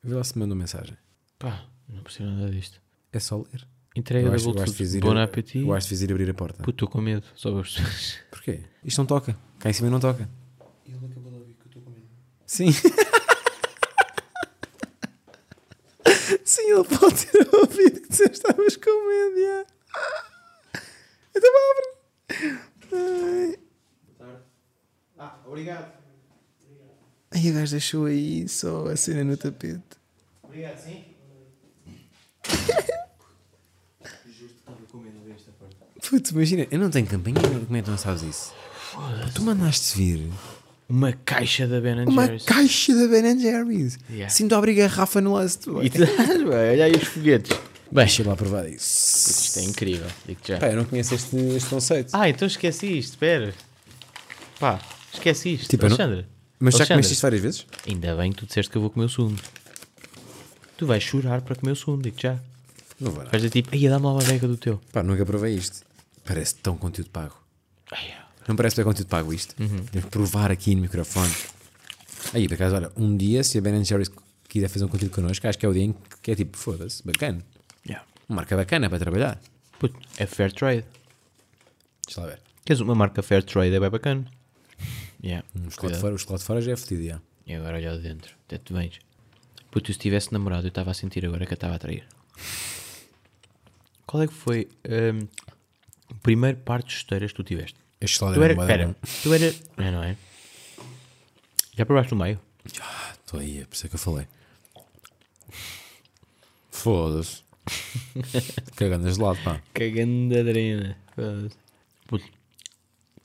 Vê 0.03 0.15
lá 0.15 0.23
se 0.23 0.35
me 0.35 0.41
mandou 0.41 0.57
mensagem. 0.57 0.97
Pá, 1.39 1.65
não 1.89 2.03
percebo 2.03 2.29
nada 2.29 2.49
disto. 2.51 2.81
É 3.11 3.19
só 3.19 3.37
ler. 3.37 3.67
Entrega 3.95 4.29
da 4.29 4.37
Bluetooth. 4.37 4.61
appetit. 5.21 5.69
acho 5.71 5.87
que 5.87 5.89
fiz 5.89 6.01
ir 6.01 6.11
abrir 6.11 6.29
a 6.29 6.33
porta. 6.33 6.57
Puto, 6.63 6.71
estou 6.71 6.87
com 6.87 6.99
medo. 7.01 7.25
Só 7.35 7.51
para 7.51 7.61
as 7.61 7.73
pessoas. 7.73 8.19
Porquê? 8.31 8.61
Isto 8.83 8.97
não 8.97 9.05
toca. 9.05 9.37
Cá 9.59 9.69
em 9.69 9.73
cima 9.73 9.89
não 9.89 9.99
toca. 9.99 10.27
Ele 10.85 10.95
acabou 11.05 11.31
de 11.31 11.37
ouvir 11.37 11.53
que 11.53 11.61
eu 11.61 11.67
estou 11.67 11.81
com 11.83 11.89
medo. 11.91 12.07
Sim. 12.45 12.69
Sim, 16.53 16.69
ele 16.69 16.83
pode 16.83 17.25
ter 17.25 17.55
ouvido 17.55 18.01
que 18.01 18.09
tu 18.09 18.23
estavas 18.31 18.75
com 18.77 19.07
medo. 19.07 19.41
já. 19.41 19.65
Muita 21.33 21.49
pobre. 22.91 23.59
Ah, 25.17 25.39
obrigado. 25.47 25.91
Aí 27.31 27.49
a 27.49 27.53
gaja 27.53 27.71
deixou 27.71 28.05
aí 28.05 28.47
só 28.47 28.85
a 28.87 28.95
cena 28.95 29.23
no 29.23 29.35
tapete. 29.35 29.81
Obrigado, 30.43 30.77
sim. 30.77 31.05
Justo 34.27 34.55
estava 34.59 34.77
com 34.91 34.97
medo 34.99 35.17
de 35.17 35.25
ver 35.25 35.33
esta 35.33 35.51
parte. 35.53 35.75
Putz, 36.07 36.29
imagina, 36.29 36.67
eu 36.69 36.77
não 36.77 36.91
tenho 36.91 37.07
campanha, 37.07 37.41
como 37.41 37.75
é 37.75 37.79
que 37.79 37.85
tu 37.85 37.89
não 37.91 37.97
sabes 37.97 38.21
isso? 38.21 38.53
Tu 39.33 39.41
mandaste 39.41 39.97
vir 39.97 40.31
Uma 40.89 41.13
caixa 41.13 41.67
da 41.67 41.79
Ben 41.81 42.05
uma 42.05 42.25
Jerry's. 42.25 42.43
caixa 42.43 42.93
da 42.95 43.07
Ben 43.07 43.39
Jerry's. 43.39 43.97
Yeah. 44.09 44.29
Sinto 44.29 44.53
a 44.55 44.57
abrir 44.57 44.81
a 44.81 44.87
Rafa 44.87 45.21
no 45.21 45.33
last. 45.33 45.67
E 45.81 45.89
tu 45.89 45.99
bem, 45.99 46.09
olha 46.47 46.85
aí 46.85 46.91
os 46.91 47.07
foguetes. 47.07 47.51
Bem, 47.91 48.05
Deixa 48.05 48.23
lá 48.27 48.35
provar 48.35 48.67
isso. 48.67 49.29
isto 49.45 49.59
é 49.59 49.63
incrível, 49.63 50.07
já. 50.45 50.57
Pá, 50.57 50.67
eu 50.67 50.77
não 50.77 50.85
conheço 50.85 51.13
este, 51.15 51.35
este 51.55 51.69
conceito. 51.69 52.09
Ah, 52.13 52.27
então 52.27 52.47
esqueci 52.47 52.97
isto, 52.97 53.11
espera. 53.11 53.53
Pá, 54.59 54.79
esqueci 55.13 55.53
isto. 55.53 55.69
Tipo, 55.69 55.85
eu 55.85 55.89
não- 55.89 55.95
Alexandre. 55.97 56.25
Mas 56.59 56.73
já 56.73 56.77
Alexandre, 56.79 56.93
comeste 56.95 57.13
isto 57.13 57.21
várias 57.21 57.41
vezes? 57.41 57.65
Ainda 57.87 58.15
bem 58.15 58.31
que 58.31 58.37
tu 58.39 58.45
disseste 58.47 58.71
que 58.71 58.77
eu 58.77 58.81
vou 58.81 58.89
comer 58.89 59.05
o 59.05 59.09
segundo. 59.09 59.41
Tu 60.77 60.85
vais 60.87 61.03
chorar 61.03 61.41
para 61.41 61.55
comer 61.55 61.71
o 61.73 61.75
segundo, 61.75 62.01
digo 62.03 62.15
já. 62.19 62.39
Não 62.99 63.11
vai. 63.11 63.25
Vais 63.25 63.41
dizer 63.43 63.49
tipo, 63.51 63.69
aí 63.73 63.87
dá-me 63.87 64.05
lá 64.05 64.13
uma 64.13 64.23
beca 64.23 64.47
do 64.47 64.57
teu. 64.57 64.81
Pá, 64.91 65.03
nunca 65.03 65.25
provei 65.25 65.53
isto. 65.53 65.81
Parece 66.25 66.55
tão 66.55 66.75
conteúdo 66.77 67.09
pago. 67.09 67.35
Ai, 67.91 68.13
Não 68.47 68.55
parece 68.55 68.75
ter 68.75 68.83
conteúdo 68.83 69.07
pago 69.07 69.33
isto? 69.33 69.55
Uhum. 69.61 69.85
Temos 69.85 70.05
que 70.05 70.11
provar 70.11 70.51
aqui 70.51 70.75
no 70.75 70.81
microfone. 70.81 71.33
Aí, 72.33 72.47
por 72.47 72.55
acaso, 72.55 72.75
olha, 72.75 72.91
um 72.95 73.15
dia, 73.15 73.43
se 73.43 73.57
a 73.57 73.61
Ben 73.61 73.83
Jerry's 73.83 74.11
quiser 74.47 74.67
fazer 74.67 74.85
um 74.85 74.87
conteúdo 74.87 75.13
connosco, 75.13 75.47
acho 75.47 75.57
que 75.57 75.65
é 75.65 75.69
o 75.69 75.73
dia 75.73 75.83
em 75.83 75.95
que 76.21 76.31
é 76.31 76.35
tipo, 76.35 76.57
foda-se, 76.57 77.03
bacana. 77.03 77.43
yeah. 77.85 78.05
Uma 78.27 78.37
marca 78.37 78.55
bacana 78.55 78.89
para 78.89 78.99
trabalhar. 78.99 79.41
Puto, 79.79 79.99
é 80.17 80.25
fair 80.25 80.51
trade. 80.51 80.85
Deixa 82.05 82.21
lá 82.21 82.27
ver. 82.27 82.39
Queres 82.65 82.79
uma 82.81 82.95
marca 82.95 83.21
fair 83.21 83.43
trade, 83.43 83.75
é 83.75 83.79
bem 83.79 83.89
bacana. 83.89 84.25
Yeah. 85.23 85.45
Um 85.55 85.69
chocolate 85.69 85.99
fora, 85.99 86.15
o 86.15 86.17
chocolate 86.17 86.43
fora 86.43 86.61
já 86.61 86.71
é 86.73 86.75
fodido, 86.75 87.03
já. 87.05 87.21
E 87.45 87.53
agora 87.53 87.77
olha 87.77 87.97
dentro, 87.97 88.35
até 88.45 88.57
tu 88.57 88.73
vens. 88.73 88.99
Puto, 89.71 89.91
se 89.91 89.99
tivesse 89.99 90.31
namorado, 90.31 90.65
eu 90.65 90.69
estava 90.69 90.91
a 90.91 90.93
sentir 90.93 91.25
agora 91.25 91.45
que 91.45 91.53
eu 91.53 91.55
estava 91.55 91.75
a 91.75 91.79
trair. 91.79 92.05
Qual 94.05 94.21
é 94.21 94.27
que 94.27 94.33
foi 94.33 94.67
hum, 94.87 95.27
o 96.11 96.15
primeiro 96.15 96.57
par 96.59 96.83
de 96.83 96.93
chuteiras 96.93 97.31
que 97.31 97.37
tu 97.37 97.43
tiveste? 97.43 97.82
Este 98.03 98.17
chocolate 98.17 98.37
Tu 98.37 98.41
é 98.41 98.45
era, 98.45 98.53
uma 98.53 98.67
pera, 98.67 98.95
tu 99.23 99.33
era, 99.33 99.45
é, 99.77 99.91
não 99.91 100.03
é? 100.03 100.17
Já 101.73 101.85
provaste 101.85 102.13
o 102.13 102.17
meio? 102.17 102.37
Ah, 102.81 103.13
estou 103.13 103.39
aí, 103.39 103.59
é 103.59 103.65
por 103.65 103.75
isso 103.75 103.85
é 103.85 103.89
que 103.89 103.95
eu 103.95 103.99
falei. 103.99 104.27
Foda-se. 106.69 107.43
Cagando 108.75 109.09
de 109.09 109.17
lado, 109.21 109.41
pá. 109.41 109.61
Cagando 109.73 110.37
a 110.37 110.43
drena. 110.43 110.97
Foda-se. 111.15 112.29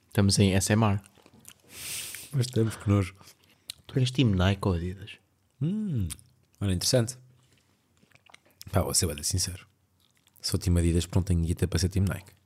Estamos 0.07 0.39
em 0.39 0.61
SMR. 0.61 1.01
Mas 2.33 2.47
estamos 2.47 2.77
que 2.77 2.89
nojo. 2.89 3.17
Tu 3.89 3.99
eras 3.99 4.13
time 4.13 4.37
Nike 4.37 4.69
ou 4.69 4.75
Adidas? 4.75 5.11
Olha, 6.61 6.73
interessante. 6.73 7.19
Pá, 8.71 8.83
vou 8.83 8.95
ser 8.95 9.13
bem 9.13 9.21
sincero. 9.25 9.67
Se 10.41 10.53
for 10.53 10.59
time 10.59 10.79
Adidas, 10.79 11.05
pronto, 11.05 11.27
tenho 11.27 11.43
guita 11.43 11.67
para 11.67 11.81
ser 11.81 11.89
time 11.89 12.09
Nike. 12.09 12.38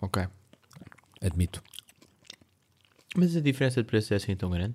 Ok. 0.00 0.26
Admito. 1.20 1.62
Mas 3.16 3.34
a 3.36 3.40
diferença 3.40 3.82
de 3.82 3.88
preço 3.88 4.12
é 4.12 4.16
assim 4.16 4.36
tão 4.36 4.50
grande? 4.50 4.74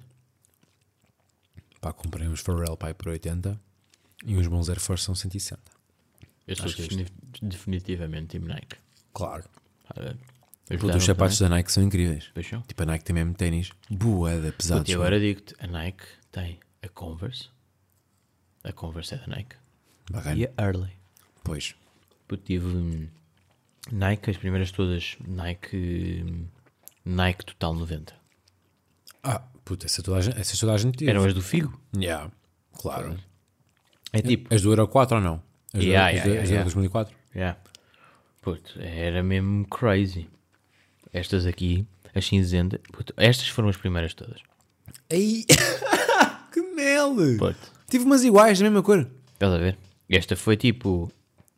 Pá, 1.79 1.93
comprei 1.93 2.27
uns 2.27 2.41
Pharrell 2.41 2.77
Pai 2.77 2.93
por 2.93 3.09
80 3.09 3.59
e 4.25 4.35
uns 4.35 4.47
bons 4.47 4.69
Air 4.69 4.79
Force 4.79 5.03
são 5.05 5.15
160. 5.15 5.61
Eu 6.47 6.55
sou 6.55 6.65
é 6.65 6.69
defini- 6.73 7.07
definitivamente 7.41 8.37
time 8.37 8.47
Nike. 8.47 8.77
Claro. 9.13 9.43
Ah, 9.89 10.15
Puto, 10.79 10.97
os 10.97 11.03
sapatos 11.03 11.39
da 11.39 11.49
Nike 11.49 11.71
são 11.71 11.83
incríveis. 11.83 12.29
Paixão. 12.33 12.61
Tipo, 12.61 12.83
a 12.83 12.85
Nike 12.85 13.03
tem 13.05 13.13
mesmo 13.13 13.33
ténis 13.33 13.69
boeda 13.89 14.51
pesados. 14.53 14.89
E 14.89 14.93
agora 14.93 15.19
digo-te, 15.19 15.53
a 15.59 15.67
Nike 15.67 16.03
tem 16.31 16.59
a 16.81 16.87
Converse. 16.87 17.49
A 18.63 18.71
Converse 18.71 19.13
é 19.13 19.17
da 19.17 19.27
Nike. 19.27 19.55
Bacana. 20.09 20.35
E 20.39 20.45
a 20.45 20.53
Early. 20.61 20.93
Pois. 21.43 21.75
Puto, 22.27 22.43
tive 22.43 22.65
hum, 22.65 23.09
Nike, 23.91 24.31
as 24.31 24.37
primeiras 24.37 24.71
todas, 24.71 25.17
Nike, 25.27 26.23
Nike 27.05 27.45
Total 27.45 27.73
90. 27.73 28.13
Ah, 29.23 29.41
puta, 29.63 29.85
essa 29.85 30.01
toda 30.01 30.17
a 30.17 30.21
gente, 30.21 30.39
essa 30.39 30.57
toda 30.57 30.73
a 30.73 30.77
gente 30.77 30.97
teve. 30.97 31.11
Eram 31.11 31.23
as 31.25 31.33
do 31.33 31.41
Figo. 31.41 31.77
Yeah, 31.95 32.31
claro. 32.77 33.17
É 34.11 34.21
tipo, 34.21 34.53
As 34.53 34.61
do 34.61 34.71
Euro 34.71 34.87
4 34.87 35.17
ou 35.17 35.23
não? 35.23 35.41
As 35.73 35.79
do, 35.79 35.85
Yeah, 35.85 36.07
as 36.07 36.13
yeah, 36.15 36.23
do, 36.23 36.29
yeah, 36.29 36.43
as 36.43 36.49
do 36.49 36.53
yeah. 36.53 36.63
2004? 36.63 37.15
yeah. 37.35 37.59
Puto, 38.41 38.79
era 38.79 39.23
mesmo 39.23 39.65
crazy. 39.67 40.29
Estas 41.11 41.45
aqui, 41.45 41.87
as 42.13 42.25
cinzentas, 42.25 42.79
puto, 42.91 43.13
estas 43.17 43.47
foram 43.47 43.69
as 43.69 43.77
primeiras 43.77 44.13
todas. 44.13 44.41
Ei, 45.09 45.45
que 46.51 46.61
mel! 46.61 47.15
Puto, 47.37 47.71
Tive 47.89 48.05
umas 48.05 48.23
iguais, 48.23 48.59
da 48.59 48.63
mesma 48.65 48.81
cor. 48.83 49.07
estás 49.33 49.53
a 49.53 49.57
ver? 49.57 49.77
Esta 50.09 50.35
foi 50.35 50.57
tipo, 50.57 51.11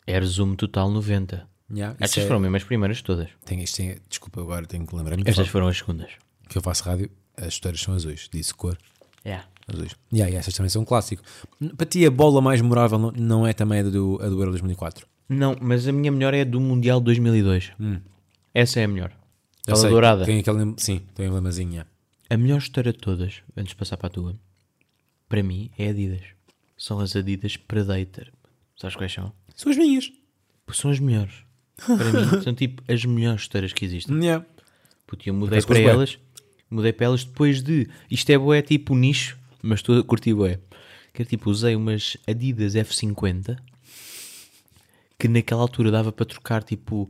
Air 0.07 0.23
Zoom 0.25 0.55
Total 0.55 0.89
90. 0.89 1.47
Yeah, 1.73 1.95
Estas 1.99 2.23
é- 2.23 2.27
foram 2.27 2.39
mesmo 2.39 2.55
as 2.57 2.63
primeiras 2.63 3.01
todas. 3.01 3.29
Tem, 3.45 3.61
isto 3.63 3.77
tem, 3.77 3.97
desculpa, 4.07 4.41
agora 4.41 4.65
tenho 4.67 4.85
que 4.85 4.95
lembrar-me 4.95 5.23
Estas 5.25 5.47
foram 5.47 5.67
as 5.67 5.77
segundas. 5.77 6.11
que 6.47 6.57
eu 6.57 6.61
faço 6.61 6.83
rádio, 6.83 7.09
as 7.35 7.47
histórias 7.47 7.81
são 7.81 7.93
azuis. 7.95 8.29
Disse 8.31 8.53
cor, 8.53 8.77
Yeah. 9.25 9.47
azuis. 9.67 9.95
Yeah, 10.13 10.27
yeah, 10.29 10.37
estas 10.37 10.53
também 10.53 10.69
são 10.69 10.83
um 10.83 10.85
clássico. 10.85 11.23
Para 11.75 11.85
ti, 11.87 12.05
a 12.05 12.11
bola 12.11 12.39
mais 12.41 12.61
memorável 12.61 12.99
não, 12.99 13.11
não 13.11 13.47
é 13.47 13.53
também 13.53 13.79
a 13.79 13.83
do, 13.83 14.19
a 14.21 14.29
do 14.29 14.39
Euro 14.39 14.51
2004? 14.51 15.07
Não, 15.27 15.55
mas 15.59 15.87
a 15.87 15.91
minha 15.91 16.11
melhor 16.11 16.33
é 16.35 16.41
a 16.41 16.45
do 16.45 16.59
Mundial 16.59 16.99
2002. 17.01 17.71
Essa 18.53 18.79
é 18.81 18.83
a 18.83 18.87
melhor. 18.87 19.09
Hum. 19.11 19.25
Aquela 19.63 19.77
sei, 19.79 19.89
dourada. 19.89 20.25
Tem 20.25 20.39
aquele, 20.39 20.75
sim, 20.77 20.99
tem 21.15 21.25
emblemazinho. 21.25 21.71
yeah. 21.71 21.89
A 22.29 22.37
melhor 22.37 22.59
história 22.59 22.91
de 22.93 22.99
todas, 22.99 23.41
antes 23.57 23.69
de 23.71 23.75
passar 23.75 23.97
para 23.97 24.07
a 24.07 24.11
tua, 24.11 24.39
para 25.27 25.41
mim 25.41 25.71
é 25.79 25.89
Adidas. 25.89 26.21
São 26.77 26.99
as 26.99 27.15
Adidas 27.15 27.57
Predator. 27.57 28.31
Sabes 28.77 28.95
quais 28.95 29.11
são? 29.11 29.33
São 29.55 29.71
as 29.71 29.77
minhas. 29.77 30.11
São 30.71 30.91
as 30.91 30.99
melhores. 30.99 31.33
Para 31.77 31.95
mim, 31.95 32.41
são 32.43 32.53
tipo 32.53 32.83
as 32.91 33.03
melhores 33.05 33.41
histórias 33.41 33.73
que 33.73 33.85
existem. 33.85 34.17
Yeah. 34.17 34.45
Puto, 35.05 35.27
eu 35.27 35.33
mudei 35.33 35.61
para 35.61 35.79
elas, 35.79 36.17
mudei 36.69 36.93
para 36.93 37.07
elas 37.07 37.23
depois 37.23 37.61
de. 37.61 37.87
Isto 38.09 38.29
é 38.31 38.37
boé 38.37 38.61
tipo 38.61 38.95
nicho, 38.95 39.37
mas 39.61 39.79
estou 39.79 39.99
a 39.99 40.03
curtir 40.03 40.33
bué. 40.33 40.59
Que 41.13 41.21
é 41.21 41.25
tipo, 41.25 41.49
usei 41.49 41.75
umas 41.75 42.17
Adidas 42.27 42.75
F50 42.75 43.57
que 45.17 45.27
naquela 45.27 45.61
altura 45.61 45.91
dava 45.91 46.11
para 46.11 46.25
trocar 46.25 46.63
tipo 46.63 47.09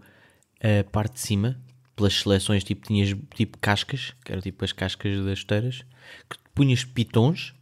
a 0.62 0.84
parte 0.90 1.16
de 1.16 1.20
cima 1.22 1.60
pelas 1.96 2.14
seleções, 2.14 2.64
tipo, 2.64 2.86
tinhas 2.86 3.16
tipo 3.34 3.58
cascas, 3.58 4.14
que 4.24 4.32
eram 4.32 4.42
tipo 4.42 4.64
as 4.66 4.74
cascas 4.74 5.24
das 5.24 5.40
esteiras, 5.40 5.86
que 6.30 6.38
punhas 6.54 6.84
pitons 6.84 7.54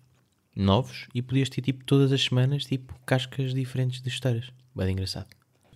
novos 0.55 1.07
e 1.13 1.21
podias 1.21 1.49
ter 1.49 1.61
tipo 1.61 1.83
todas 1.83 2.11
as 2.11 2.23
semanas 2.23 2.65
tipo 2.65 2.93
cascas 3.05 3.53
diferentes 3.53 4.01
de 4.01 4.09
esteiras. 4.09 4.51
Bem 4.75 4.91
engraçado. 4.91 5.27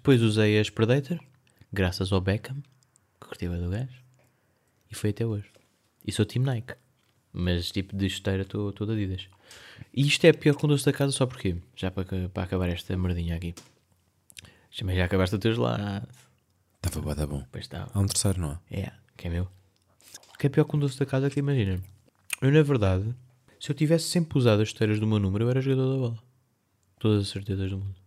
Depois 0.08 0.22
usei 0.22 0.58
as 0.58 0.70
Predator, 0.70 1.20
graças 1.70 2.14
ao 2.14 2.22
Beckham, 2.22 2.64
que 3.20 3.28
curti 3.28 3.46
bué 3.46 3.58
do 3.58 3.70
gajo. 3.70 4.02
E 4.90 4.96
foi 4.96 5.10
até 5.10 5.26
hoje. 5.26 5.52
E 6.06 6.14
sou 6.14 6.26
Team 6.26 6.46
Nike. 6.46 6.76
Mas 7.34 7.70
tipo 7.74 7.94
de 7.94 8.06
esteira 8.06 8.44
estou 8.44 8.72
todo 8.72 8.94
Adidas. 8.94 9.28
E 9.94 10.08
isto 10.08 10.24
é 10.24 10.32
pior 10.32 10.56
com 10.56 10.66
doce 10.66 10.86
da 10.86 10.94
casa 10.94 11.12
só 11.12 11.26
porque 11.26 11.58
Já 11.76 11.92
para, 11.92 12.30
para 12.30 12.44
acabar 12.44 12.70
esta 12.70 12.96
merdinha 12.96 13.36
aqui. 13.36 13.54
Também 14.80 14.96
já 14.96 15.04
acabaste 15.04 15.36
o 15.36 15.40
teu 15.40 15.54
gelado. 15.54 16.08
Estava 16.78 17.02
bué 17.02 17.14
da 17.14 17.28
bom. 17.28 17.46
Pois 17.52 17.66
está. 17.66 17.90
Há 17.94 18.00
um 18.00 18.08
terceiro, 18.08 18.40
não 18.40 18.52
há? 18.52 18.62
É, 18.72 18.94
que 19.18 19.28
é 19.28 19.30
meu. 19.30 19.50
O 20.34 20.38
que 20.38 20.48
é 20.48 20.50
pior 20.50 20.64
com 20.64 20.80
doce 20.80 20.98
da 20.98 21.06
casa 21.06 21.30
que 21.30 21.42
imagina. 21.42 21.84
Eu 22.42 22.50
na 22.50 22.64
verdade, 22.64 23.14
se 23.60 23.70
eu 23.70 23.76
tivesse 23.76 24.06
sempre 24.06 24.38
usado 24.38 24.62
as 24.62 24.70
esteiras 24.70 25.02
do 25.02 25.06
meu 25.06 25.20
número, 25.20 25.44
eu 25.44 25.50
era 25.50 25.60
jogador 25.60 25.92
da 25.92 26.00
bola. 26.00 26.24
Todas 26.98 27.24
as 27.24 27.28
certezas 27.28 27.70
do 27.72 27.80
mundo. 27.80 28.07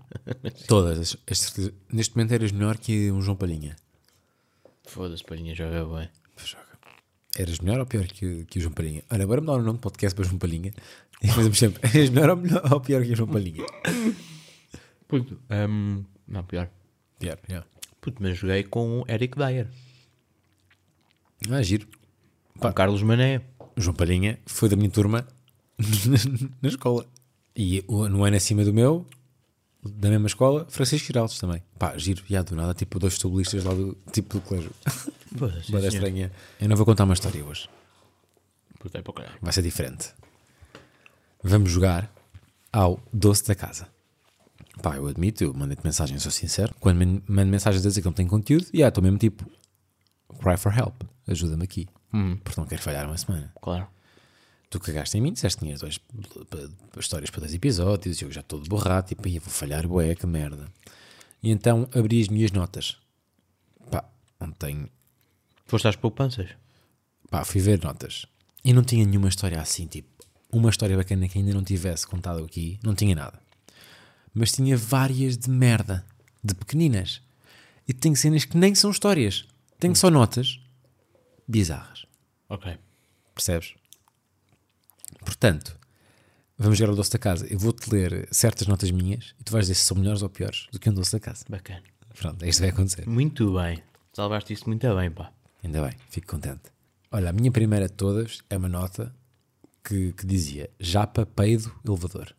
Todas. 0.68 0.98
as- 0.98 1.16
as 1.30 1.38
certeza- 1.38 1.72
neste 1.92 2.16
momento 2.16 2.32
eras 2.32 2.52
melhor 2.52 2.78
que 2.78 3.10
um 3.10 3.20
João 3.22 3.36
Palhinha. 3.36 3.76
Foda-se, 4.86 5.24
palhinha, 5.24 5.54
joga 5.54 5.84
bem. 5.84 6.08
Eras 7.36 7.60
melhor 7.60 7.80
ou 7.80 7.86
pior 7.86 8.06
que, 8.06 8.44
que 8.44 8.58
o 8.58 8.62
João 8.62 8.74
Palhinha? 8.74 9.02
Olha, 9.10 9.22
agora 9.22 9.40
me 9.40 9.46
dá 9.46 9.54
o 9.54 9.62
nome 9.62 9.78
do 9.78 9.82
podcast 9.82 10.14
para 10.14 10.24
João 10.24 10.38
Palhinha 10.38 10.72
e 11.22 11.28
fazemos 11.28 11.58
sempre. 11.58 11.80
Eras 11.96 12.10
melhor 12.10 12.30
ou, 12.30 12.36
melhor 12.36 12.72
ou 12.72 12.80
pior 12.80 13.02
que 13.02 13.12
o 13.12 13.16
João 13.16 13.28
Palhinha? 13.30 13.64
Puto. 15.08 15.38
hum, 15.68 16.04
não, 16.28 16.44
pior. 16.44 16.68
Pior, 17.18 17.38
yeah. 17.48 17.66
Puto, 18.02 18.22
mas 18.22 18.36
joguei 18.36 18.64
com 18.64 19.00
o 19.00 19.04
Eric 19.08 19.38
Dyer. 19.38 19.66
Ah, 21.50 21.62
giro. 21.62 21.86
Com 22.58 22.68
o 22.68 22.72
Carlos 22.72 23.02
Mané. 23.02 23.40
O 23.76 23.80
João 23.80 23.94
Palhinha 23.96 24.38
foi 24.44 24.68
da 24.68 24.76
minha 24.76 24.90
turma 24.90 25.26
na 26.60 26.68
escola. 26.68 27.06
E 27.56 27.82
no 27.88 28.24
ano 28.24 28.36
acima 28.36 28.64
do 28.64 28.72
meu, 28.74 29.06
da 29.82 30.08
mesma 30.10 30.26
escola, 30.28 30.66
Francisco 30.68 31.06
Giraldes 31.06 31.38
também. 31.38 31.62
Pá, 31.78 31.96
giro. 31.98 32.22
E 32.28 32.40
do 32.42 32.54
nada, 32.54 32.72
tipo, 32.74 32.98
dois 32.98 33.14
futebolistas 33.14 33.64
lá 33.64 33.74
do 33.74 33.96
tipo 34.12 34.34
do 34.38 34.40
colégio. 34.40 34.70
Boa 35.32 35.52
estranha. 35.88 36.30
Eu 36.60 36.68
não 36.68 36.76
vou 36.76 36.86
contar 36.86 37.04
uma 37.04 37.14
história 37.14 37.44
hoje. 37.44 37.68
É 38.94 39.02
caralho. 39.02 39.34
Vai 39.40 39.52
ser 39.52 39.62
diferente. 39.62 40.12
Vamos 41.42 41.70
jogar 41.70 42.12
ao 42.72 43.00
doce 43.12 43.46
da 43.46 43.54
casa. 43.54 43.88
Pá, 44.82 44.96
eu 44.96 45.06
admito, 45.06 45.42
eu 45.44 45.52
mandei-te 45.54 45.84
mensagem, 45.84 46.18
sou 46.18 46.30
sincero. 46.32 46.74
Quando 46.80 46.96
me- 46.98 47.22
mando 47.28 47.50
mensagens 47.50 47.84
a 47.84 47.88
dizer 47.88 48.00
que 48.00 48.06
não 48.06 48.12
tenho 48.12 48.28
conteúdo, 48.28 48.66
e 48.72 48.78
yeah, 48.78 48.88
estou 48.88 49.02
mesmo 49.02 49.18
tipo, 49.18 49.44
cry 50.40 50.56
for 50.56 50.76
help, 50.76 51.02
ajuda-me 51.26 51.64
aqui. 51.64 51.88
Porque 52.42 52.60
não 52.60 52.66
quero 52.66 52.82
falhar 52.82 53.06
uma 53.06 53.16
semana. 53.16 53.52
Claro. 53.60 53.86
Tu 54.72 54.80
cagaste 54.80 55.18
em 55.18 55.20
mim, 55.20 55.34
disseste 55.34 55.58
que 55.58 55.66
tinhas 55.66 55.80
dois, 55.80 56.00
histórias 56.98 57.28
para 57.28 57.40
dois 57.40 57.52
episódios, 57.52 58.22
e 58.22 58.24
eu 58.24 58.32
já 58.32 58.40
estou 58.40 58.58
de 58.58 58.70
borrado, 58.70 59.08
tipo, 59.08 59.28
"Ih, 59.28 59.38
vou 59.38 59.50
falhar, 59.50 59.86
bué, 59.86 60.14
que 60.14 60.26
merda. 60.26 60.66
E 61.42 61.50
então 61.50 61.86
abri 61.94 62.22
as 62.22 62.28
minhas 62.28 62.50
notas. 62.52 62.96
Pá, 63.90 64.02
não 64.40 64.50
tenho. 64.52 64.88
Foste 65.66 65.88
às 65.88 65.96
poupanças? 65.96 66.48
Pá, 67.30 67.44
fui 67.44 67.60
ver 67.60 67.84
notas. 67.84 68.24
E 68.64 68.72
não 68.72 68.82
tinha 68.82 69.04
nenhuma 69.04 69.28
história 69.28 69.60
assim, 69.60 69.86
tipo, 69.86 70.08
uma 70.50 70.70
história 70.70 70.96
bacana 70.96 71.28
que 71.28 71.36
ainda 71.38 71.52
não 71.52 71.62
tivesse 71.62 72.06
contado 72.06 72.42
aqui, 72.42 72.80
não 72.82 72.94
tinha 72.94 73.14
nada. 73.14 73.38
Mas 74.32 74.52
tinha 74.52 74.74
várias 74.74 75.36
de 75.36 75.50
merda, 75.50 76.02
de 76.42 76.54
pequeninas. 76.54 77.20
E 77.86 77.92
tenho 77.92 78.16
cenas 78.16 78.46
que 78.46 78.56
nem 78.56 78.74
são 78.74 78.90
histórias. 78.90 79.44
Tenho 79.78 79.94
só 79.94 80.08
notas 80.08 80.58
bizarras. 81.46 82.06
Ok. 82.48 82.78
Percebes? 83.34 83.74
Portanto, 85.20 85.78
vamos 86.58 86.78
jogar 86.78 86.92
o 86.92 86.96
doce 86.96 87.10
da 87.12 87.18
casa. 87.18 87.46
Eu 87.46 87.58
vou-te 87.58 87.90
ler 87.90 88.28
certas 88.30 88.66
notas 88.66 88.90
minhas 88.90 89.34
e 89.40 89.44
tu 89.44 89.52
vais 89.52 89.66
dizer 89.66 89.74
se 89.74 89.84
são 89.84 89.96
melhores 89.96 90.22
ou 90.22 90.28
piores 90.28 90.66
do 90.72 90.78
que 90.78 90.88
um 90.90 90.94
doce 90.94 91.12
da 91.12 91.20
casa. 91.20 91.44
Bacana. 91.48 91.82
Pronto, 92.18 92.42
é 92.44 92.48
isto 92.48 92.58
que 92.58 92.66
vai 92.66 92.70
acontecer. 92.70 93.06
Muito 93.08 93.54
bem. 93.54 93.82
Salvaste 94.12 94.52
isso 94.52 94.68
muito 94.68 94.94
bem, 94.94 95.10
pá. 95.10 95.32
Ainda 95.64 95.82
bem, 95.82 95.96
fico 96.10 96.26
contente. 96.26 96.62
Olha, 97.10 97.30
a 97.30 97.32
minha 97.32 97.50
primeira 97.50 97.86
de 97.86 97.94
todas 97.94 98.40
é 98.50 98.56
uma 98.56 98.68
nota 98.68 99.14
que, 99.84 100.12
que 100.12 100.26
dizia 100.26 100.68
Japa, 100.78 101.24
peido, 101.26 101.72
elevador. 101.86 102.34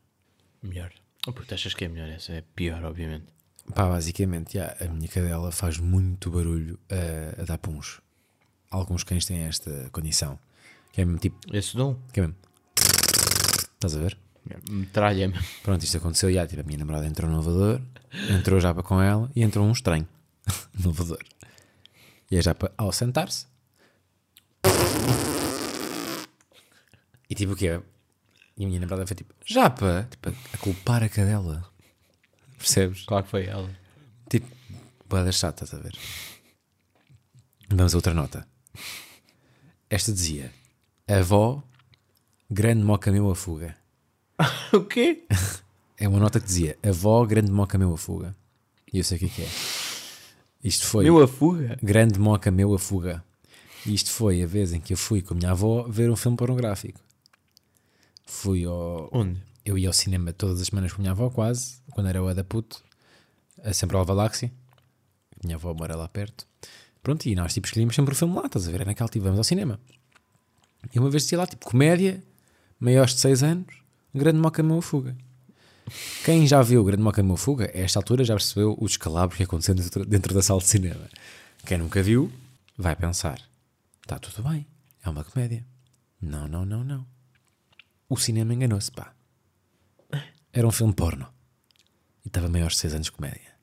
Melhor. 0.62 0.92
Oh, 1.28 1.32
porque 1.34 1.48
tu 1.50 1.54
achas 1.56 1.74
que 1.74 1.86
é 1.86 1.88
melhor? 1.88 2.10
Essa 2.10 2.34
é 2.34 2.44
pior, 2.56 2.84
obviamente. 2.84 3.26
Pá, 3.74 3.88
basicamente, 3.88 4.56
já, 4.56 4.76
a 4.80 4.86
minha 4.88 5.08
cadela 5.08 5.52
faz 5.52 5.78
muito 5.78 6.30
barulho 6.30 6.78
a, 6.90 7.42
a 7.42 7.46
dar 7.46 7.58
puns. 7.58 8.02
Alguns 8.70 9.04
cães 9.04 9.26
têm 9.26 9.40
esta 9.40 9.90
condição. 9.92 10.38
Que 10.92 11.02
é 11.02 11.06
mesmo 11.06 11.20
tipo, 11.20 11.38
Esse 11.56 11.76
dom? 11.76 11.96
que 12.12 12.20
é 12.20 12.24
mesmo. 12.24 12.36
Estás 13.84 13.98
a 13.98 14.00
ver? 14.00 14.18
Metralha-me. 14.70 15.34
Pronto, 15.62 15.84
isto 15.84 15.98
aconteceu 15.98 16.32
já. 16.32 16.48
Tipo, 16.48 16.62
a 16.62 16.64
minha 16.64 16.78
namorada 16.78 17.06
entrou 17.06 17.30
no 17.30 17.36
elevador, 17.36 17.82
entrou 18.30 18.58
já 18.58 18.74
para 18.74 18.82
com 18.82 19.02
ela 19.02 19.30
e 19.36 19.44
entrou 19.44 19.66
um 19.66 19.74
estranho 19.74 20.08
no 20.80 20.92
elevador. 20.92 21.22
E 22.32 22.38
a 22.38 22.42
japa, 22.42 22.72
ao 22.78 22.94
sentar-se, 22.94 23.46
e 27.30 27.36
tipo 27.36 27.52
o 27.52 27.56
quê? 27.58 27.82
E 28.56 28.64
a 28.64 28.68
minha 28.68 28.80
namorada 28.80 29.06
foi 29.06 29.18
tipo, 29.18 29.34
japa, 29.46 30.08
tipo, 30.10 30.30
a 30.30 30.58
culpar 30.60 31.04
a 31.04 31.10
cadela. 31.10 31.70
Percebes? 32.58 33.04
Claro 33.04 33.26
que 33.26 33.32
foi 33.32 33.48
ela. 33.48 33.70
Tipo, 34.30 34.48
boada 35.10 35.32
chata, 35.34 35.66
estás 35.66 35.82
a 35.82 35.84
ver? 35.84 35.98
Vamos 37.68 37.94
a 37.94 37.98
outra 37.98 38.14
nota. 38.14 38.48
Esta 39.90 40.14
dizia: 40.14 40.54
Avó, 41.06 41.62
grande 42.54 42.84
moca 42.84 43.12
meu 43.12 43.30
a 43.30 43.36
fuga. 43.36 43.76
o 44.72 44.82
quê? 44.82 45.24
É 45.98 46.08
uma 46.08 46.20
nota 46.20 46.40
que 46.40 46.46
dizia: 46.46 46.78
Avó, 46.88 47.26
grande 47.26 47.52
moca 47.52 47.78
meu 47.78 47.94
a 47.94 47.98
fuga. 47.98 48.36
E 48.92 49.00
eu 49.00 49.04
sei 49.04 49.18
o 49.18 49.20
que 49.20 49.26
é 49.26 49.30
que 49.30 49.42
é. 49.42 49.50
Isto 50.64 50.86
foi. 50.86 51.04
Meu 51.04 51.22
a 51.22 51.28
fuga? 51.28 51.78
Grande 51.82 52.20
moca 52.20 52.52
meu 52.52 52.74
a 52.74 52.80
fuga. 52.80 53.24
E 53.86 53.94
isto 53.94 54.12
foi 54.12 54.44
a 54.44 54.46
vez 54.46 54.72
em 54.72 54.80
que 54.80 54.94
eu 54.94 54.98
fui 54.98 55.22
com 55.22 55.34
a 55.34 55.38
minha 55.38 55.52
avó 55.52 55.84
ver 55.90 56.10
um 56.10 56.16
filme 56.16 56.38
pornográfico. 56.38 57.00
Fui 58.26 58.64
ao. 58.66 59.10
Onde? 59.12 59.42
Eu 59.66 59.78
ia 59.78 59.88
ao 59.88 59.94
cinema 59.94 60.32
todas 60.32 60.62
as 60.62 60.68
semanas 60.68 60.92
com 60.94 61.02
a 61.02 61.04
minha 61.04 61.12
avó, 61.12 61.30
quase, 61.30 61.78
quando 61.92 62.08
era 62.08 62.22
o 62.22 62.34
da 62.34 62.44
puto, 62.44 62.84
a 63.64 63.74
sempre 63.74 63.98
ao 63.98 64.06
Valáxia. 64.06 64.52
A 65.42 65.46
minha 65.46 65.56
avó 65.56 65.74
mora 65.74 65.96
lá 65.96 66.08
perto. 66.08 66.46
Pronto, 67.02 67.26
e 67.26 67.36
nós 67.36 67.54
tipo 67.54 67.66
escolhíamos 67.66 67.96
sempre 67.96 68.14
o 68.14 68.16
filme 68.16 68.36
lá, 68.36 68.46
estás 68.46 68.68
a 68.68 68.72
ver? 68.72 68.82
Era 68.82 68.86
naquela 68.86 69.10
tipo, 69.10 69.24
vamos 69.24 69.40
ao 69.40 69.44
cinema. 69.44 69.80
E 70.94 71.00
uma 71.00 71.10
vez 71.10 71.24
dizia 71.24 71.38
lá, 71.38 71.48
tipo, 71.48 71.66
comédia, 71.66 72.22
maiores 72.84 73.14
de 73.16 73.22
6 73.22 73.44
anos, 73.44 73.76
Grande 74.14 74.40
Moca 74.40 74.62
Meu 74.62 74.82
Fuga. 74.82 75.16
Quem 76.26 76.46
já 76.46 76.62
viu 76.62 76.84
Grande 76.84 77.02
Moca 77.02 77.24
Meu 77.24 77.38
Fuga, 77.38 77.72
a 77.74 77.78
esta 77.78 77.98
altura 77.98 78.26
já 78.26 78.36
percebeu 78.36 78.76
o 78.78 78.86
descalabro 78.86 79.38
que 79.38 79.44
aconteceu 79.44 79.74
dentro, 79.74 80.06
dentro 80.06 80.34
da 80.34 80.42
sala 80.42 80.60
de 80.60 80.68
cinema. 80.68 81.08
Quem 81.66 81.78
nunca 81.78 82.04
viu, 82.04 82.30
vai 82.78 82.94
pensar: 82.94 83.40
está 84.02 84.20
tudo 84.20 84.50
bem, 84.50 84.68
é 85.02 85.10
uma 85.10 85.24
comédia. 85.24 85.66
Não, 86.22 86.46
não, 86.48 86.66
não, 86.66 86.84
não. 86.84 87.06
O 88.10 88.18
cinema 88.18 88.54
enganou-se, 88.54 88.92
pá. 88.92 89.14
Era 90.52 90.68
um 90.68 90.72
filme 90.72 90.94
porno. 90.94 91.28
E 92.26 92.28
estava 92.28 92.50
maiores 92.50 92.76
de 92.76 92.82
6 92.82 92.96
anos 92.96 93.06
de 93.06 93.12
comédia. 93.14 93.54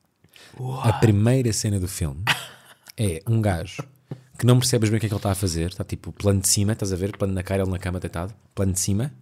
A 0.82 0.94
primeira 0.94 1.52
cena 1.52 1.78
do 1.78 1.86
filme 1.86 2.24
é 2.96 3.22
um 3.26 3.40
gajo 3.40 3.82
que 4.40 4.46
não 4.46 4.58
percebes 4.58 4.88
bem 4.88 4.96
o 4.96 5.00
que 5.00 5.04
é 5.04 5.08
que 5.10 5.14
ele 5.14 5.18
está 5.18 5.32
a 5.32 5.34
fazer. 5.34 5.68
Está 5.68 5.84
tipo 5.84 6.12
plano 6.12 6.40
de 6.40 6.48
cima, 6.48 6.72
estás 6.72 6.92
a 6.92 6.96
ver? 6.96 7.14
Plano 7.16 7.34
na 7.34 7.42
cara, 7.42 7.62
ele 7.62 7.70
na 7.70 7.78
cama 7.78 8.00
deitado. 8.00 8.34
Plano 8.54 8.72
de 8.72 8.80
cima. 8.80 9.12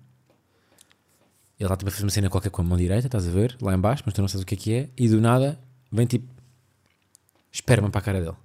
Ele 1.59 1.67
está 1.67 1.77
tipo 1.77 1.89
a 1.89 1.93
fazer 1.93 2.05
uma 2.05 2.11
cena 2.11 2.31
qualquer 2.31 2.51
com 2.51 2.63
a 2.63 2.65
mão 2.65 2.79
direita, 2.79 3.09
estás 3.09 3.27
a 3.27 3.31
ver? 3.31 3.57
Lá 3.61 3.75
em 3.75 3.81
baixo, 3.81 4.05
mas 4.07 4.15
tu 4.15 4.21
não 4.21 4.29
sabes 4.29 4.45
o 4.45 4.47
que 4.47 4.55
é 4.55 4.59
que 4.59 4.73
é. 4.75 4.89
E 4.97 5.09
do 5.09 5.21
nada 5.21 5.59
vem 5.91 6.07
tipo 6.07 6.29
esperma 7.51 7.91
para 7.91 7.99
a 7.99 8.03
cara 8.05 8.21
dele. 8.21 8.37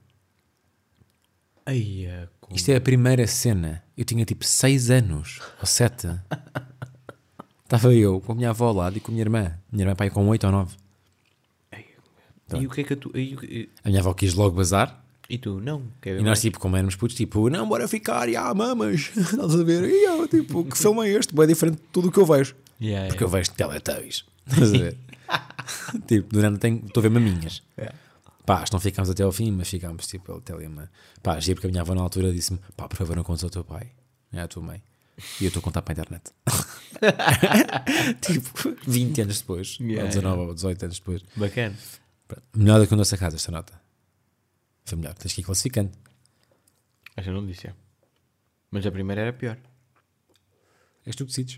Ai, 1.65 2.05
é 2.07 2.27
com... 2.41 2.55
Isto 2.55 2.69
é 2.71 2.75
a 2.75 2.81
primeira 2.81 3.27
cena. 3.27 3.83
Eu 3.95 4.03
tinha 4.03 4.25
tipo 4.25 4.43
6 4.43 4.89
anos 4.89 5.39
ou 5.59 5.67
7. 5.67 6.07
Estava 7.63 7.93
eu 7.93 8.19
com 8.19 8.31
a 8.31 8.35
minha 8.35 8.49
avó 8.49 8.65
ao 8.69 8.73
lado 8.73 8.97
e 8.97 8.99
com 8.99 9.11
a 9.11 9.13
minha 9.13 9.21
irmã. 9.23 9.53
Minha 9.71 9.83
irmã 9.83 9.95
pai 9.95 10.09
com 10.09 10.27
8 10.27 10.43
ou 10.47 10.51
9. 10.51 10.75
E 12.59 12.67
o 12.67 12.69
que 12.69 12.81
é 12.81 12.83
que 12.83 12.95
tu... 12.95 13.11
E- 13.15 13.69
A 13.83 13.89
minha 13.89 14.01
avó 14.01 14.13
quis 14.13 14.33
logo 14.33 14.55
bazar. 14.55 15.02
E 15.33 15.37
tu? 15.39 15.59
Não. 15.59 15.83
Quer 15.99 16.13
ver 16.13 16.19
E 16.19 16.19
nós, 16.19 16.25
mais? 16.25 16.41
tipo, 16.41 16.59
como 16.59 16.75
éramos 16.75 16.95
putos, 16.95 17.15
tipo, 17.15 17.49
não, 17.49 17.67
bora 17.67 17.87
ficar, 17.87 18.29
e 18.29 18.35
ah, 18.35 18.53
mamas. 18.53 19.11
Estás 19.17 19.55
a 19.55 19.63
ver? 19.63 19.89
E 19.89 20.05
ah, 20.05 20.27
tipo, 20.27 20.63
que 20.63 20.77
filme 20.77 21.07
é 21.07 21.13
este? 21.17 21.33
Bem 21.33 21.47
diferente 21.47 21.77
de 21.77 21.83
tudo 21.91 22.09
o 22.09 22.11
que 22.11 22.19
eu 22.19 22.25
vejo. 22.25 22.55
Yeah, 22.79 23.07
Porque 23.07 23.23
yeah. 23.23 23.25
eu 23.25 23.29
vejo 23.29 23.51
Teletubbies. 23.51 24.25
Estás 24.45 24.73
a 24.73 24.77
ver? 24.77 24.97
tipo, 26.07 26.29
durante 26.31 26.59
tenho, 26.59 26.83
estou 26.85 27.01
a 27.01 27.03
ver 27.03 27.09
maminhas. 27.09 27.63
Pá, 28.45 28.63
não 28.71 28.79
ficámos 28.79 29.09
até 29.09 29.23
ao 29.23 29.31
fim, 29.31 29.51
mas 29.51 29.69
ficámos 29.69 30.05
tipo 30.05 30.37
até 30.37 30.53
ali. 30.53 30.67
Uma... 30.67 30.91
Pá, 31.23 31.39
giro 31.39 31.55
porque 31.55 31.67
a 31.67 31.69
minha 31.71 31.81
avó 31.81 31.95
na 31.95 32.01
altura 32.01 32.31
disse-me: 32.31 32.59
pá, 32.77 32.87
por 32.87 32.97
favor, 32.97 33.15
não 33.15 33.23
contes 33.23 33.43
ao 33.43 33.49
teu 33.49 33.63
pai, 33.63 33.89
é 34.31 34.41
à 34.41 34.47
tua 34.47 34.61
mãe. 34.61 34.83
E 35.39 35.45
eu 35.45 35.47
estou 35.47 35.61
a 35.61 35.63
contar 35.63 35.81
para 35.81 35.93
a 35.93 35.95
internet. 35.95 36.31
tipo, 38.21 38.75
20 38.85 39.21
anos 39.21 39.41
depois, 39.41 39.77
Yeah, 39.79 40.03
ou 40.03 40.09
19 40.09 40.41
ou 40.41 40.53
18 40.53 40.83
anos 40.83 40.99
depois. 40.99 41.21
Bacana. 41.35 41.75
Melhor 42.53 42.79
do 42.79 42.87
que 42.87 42.93
o 42.93 42.97
nosso 42.97 43.17
casa, 43.17 43.35
esta 43.35 43.51
nota. 43.51 43.82
Foi 44.85 44.97
melhor, 44.97 45.13
tens 45.15 45.33
que 45.33 45.41
ir 45.41 45.43
classificando. 45.43 45.91
Esta 47.15 47.31
não 47.31 47.45
disse. 47.45 47.67
é. 47.67 47.73
Mas 48.71 48.85
a 48.85 48.91
primeira 48.91 49.21
era 49.21 49.33
pior. 49.33 49.57
És 51.05 51.15
tu 51.15 51.25
que 51.25 51.31
decides. 51.31 51.57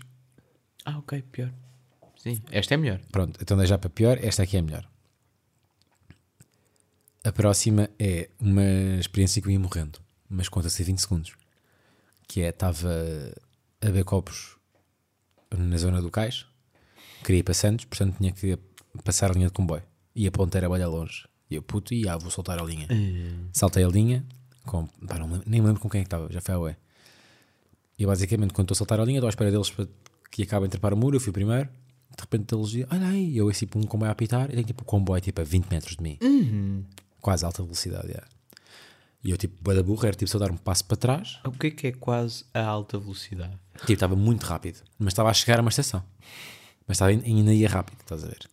Ah, 0.84 0.98
ok, 0.98 1.22
pior. 1.22 1.52
Sim, 2.16 2.42
esta 2.50 2.74
é 2.74 2.76
melhor. 2.76 3.00
Pronto, 3.10 3.38
então 3.40 3.56
deixar 3.56 3.78
para 3.78 3.90
pior, 3.90 4.18
esta 4.22 4.42
aqui 4.42 4.56
é 4.56 4.62
melhor. 4.62 4.88
A 7.24 7.32
próxima 7.32 7.90
é 7.98 8.30
uma 8.38 8.62
experiência 9.00 9.40
que 9.42 9.48
eu 9.48 9.52
ia 9.52 9.58
morrendo, 9.58 9.98
mas 10.28 10.48
conta-se 10.48 10.82
em 10.82 10.86
20 10.86 10.98
segundos. 11.00 11.36
Que 12.28 12.42
é, 12.42 12.48
estava 12.50 12.88
a 13.80 13.86
beber 13.86 14.04
copos 14.04 14.56
na 15.50 15.76
zona 15.76 16.00
do 16.02 16.10
cais, 16.10 16.46
queria 17.24 17.40
ir 17.40 17.42
para 17.42 17.54
Santos, 17.54 17.84
portanto 17.84 18.16
tinha 18.18 18.32
que 18.32 18.58
passar 19.04 19.30
a 19.30 19.34
linha 19.34 19.46
de 19.46 19.52
comboio. 19.52 19.82
E 20.14 20.26
a 20.26 20.30
ponta 20.30 20.56
era 20.58 20.68
bem 20.68 20.84
longe. 20.84 21.26
E 21.50 21.54
eu, 21.54 21.62
puto, 21.62 21.94
e 21.94 22.08
ah, 22.08 22.16
vou 22.16 22.30
soltar 22.30 22.58
a 22.58 22.62
linha. 22.64 22.86
Saltei 23.52 23.84
a 23.84 23.88
linha, 23.88 24.24
com, 24.64 24.86
pá, 25.06 25.18
não 25.18 25.28
nem 25.46 25.60
me 25.60 25.66
lembro 25.66 25.80
com 25.80 25.88
quem 25.88 26.00
é 26.00 26.04
que 26.04 26.08
estava, 26.08 26.30
já 26.32 26.40
foi 26.40 26.54
a 26.54 26.58
ué. 26.58 26.76
E 27.98 28.02
eu, 28.02 28.08
basicamente, 28.08 28.52
quando 28.52 28.66
estou 28.66 28.74
a 28.74 28.78
soltar 28.78 29.00
a 29.00 29.04
linha, 29.04 29.18
estou 29.18 29.28
à 29.28 29.30
espera 29.30 29.50
deles 29.50 29.70
para 29.70 29.86
que 30.30 30.42
acabem 30.42 30.68
de 30.68 30.72
trepar 30.72 30.92
o 30.92 30.96
muro. 30.96 31.16
Eu 31.16 31.20
fui 31.20 31.32
primeiro. 31.32 31.68
De 32.16 32.20
repente 32.20 32.54
eles 32.54 32.68
dizem: 32.68 32.86
Olha 32.90 33.08
aí, 33.08 33.36
eu 33.36 33.48
é 33.48 33.52
tipo 33.52 33.78
um 33.78 33.84
comboio 33.84 34.10
a 34.10 34.12
apitar. 34.12 34.50
E 34.50 34.54
tem 34.54 34.64
tipo 34.64 34.82
o 34.82 34.84
comboio 34.84 35.20
tipo, 35.20 35.40
a 35.40 35.44
20 35.44 35.66
metros 35.70 35.96
de 35.96 36.02
mim. 36.02 36.18
Quase 37.20 37.44
alta 37.44 37.62
velocidade. 37.62 38.08
já. 38.12 38.22
E 39.24 39.30
eu, 39.30 39.36
tipo, 39.36 39.74
da 39.74 39.82
burra, 39.82 40.08
era 40.08 40.16
tipo 40.16 40.30
só 40.30 40.38
dar 40.38 40.50
um 40.50 40.56
passo 40.56 40.84
para 40.84 40.96
trás. 40.96 41.38
O 41.44 41.50
que 41.50 41.68
é 41.68 41.70
que 41.70 41.86
é 41.88 41.92
quase 41.92 42.44
a 42.54 42.64
alta 42.64 42.98
velocidade? 42.98 43.58
Tipo, 43.80 43.92
estava 43.92 44.14
muito 44.14 44.44
rápido. 44.44 44.80
Mas 44.98 45.08
estava 45.14 45.30
a 45.30 45.34
chegar 45.34 45.58
a 45.58 45.62
uma 45.62 45.70
estação. 45.70 46.02
Mas 46.86 46.96
estava, 46.96 47.10
ainda 47.10 47.52
ia 47.52 47.68
rápido, 47.68 47.98
estás 48.00 48.22
a 48.22 48.28
ver? 48.28 48.48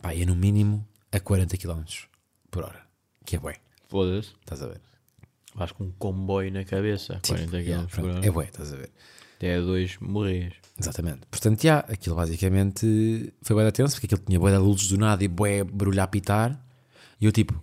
Pá, 0.00 0.14
ia 0.14 0.24
no 0.24 0.34
mínimo 0.34 0.86
a 1.12 1.20
40 1.20 1.56
km 1.56 1.82
por 2.50 2.64
hora. 2.64 2.86
Que 3.24 3.36
é 3.36 3.38
bué, 3.38 3.56
Foda-se. 3.88 4.34
estás 4.40 4.62
a 4.62 4.68
ver? 4.68 4.80
Vais 5.54 5.72
com 5.72 5.84
um 5.84 5.90
comboio 5.92 6.50
na 6.52 6.64
cabeça. 6.64 7.20
40 7.26 7.44
Tipo, 7.44 7.50
km 7.50 7.56
yeah, 7.58 7.88
por 7.88 8.04
hora. 8.04 8.26
É 8.26 8.30
bué, 8.30 8.44
estás 8.46 8.72
a 8.72 8.76
ver? 8.76 8.90
Até 9.36 9.56
a 9.56 9.60
dois 9.60 9.96
morrias. 9.98 10.54
Exatamente. 10.78 11.20
Portanto, 11.30 11.62
já, 11.62 11.80
aquilo 11.80 12.16
basicamente 12.16 13.32
foi 13.42 13.54
bué 13.54 13.64
da 13.64 13.72
tenso, 13.72 13.94
porque 13.94 14.06
aquilo 14.06 14.22
tinha 14.26 14.38
bué 14.38 14.52
de 14.52 14.58
luzes 14.58 14.88
do 14.88 14.98
nada 14.98 15.22
e 15.24 15.28
bué 15.28 15.64
barulho 15.64 16.00
a 16.00 16.04
apitar. 16.04 16.60
E 17.20 17.24
eu 17.24 17.32
tipo, 17.32 17.62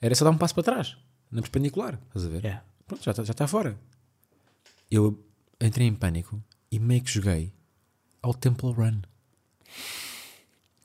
era 0.00 0.14
só 0.14 0.24
dar 0.24 0.30
um 0.30 0.38
passo 0.38 0.54
para 0.54 0.64
trás, 0.64 0.96
na 1.30 1.40
perpendicular, 1.42 2.00
estás 2.08 2.24
a 2.24 2.28
ver? 2.28 2.44
Yeah. 2.44 2.64
Pronto, 2.86 3.04
já 3.04 3.10
está 3.12 3.22
já 3.24 3.34
tá 3.34 3.46
fora. 3.46 3.78
Eu 4.90 5.22
entrei 5.60 5.86
em 5.86 5.94
pânico 5.94 6.42
e 6.70 6.78
meio 6.78 7.02
que 7.02 7.10
joguei 7.10 7.52
ao 8.22 8.32
Temple 8.34 8.72
Run. 8.72 9.00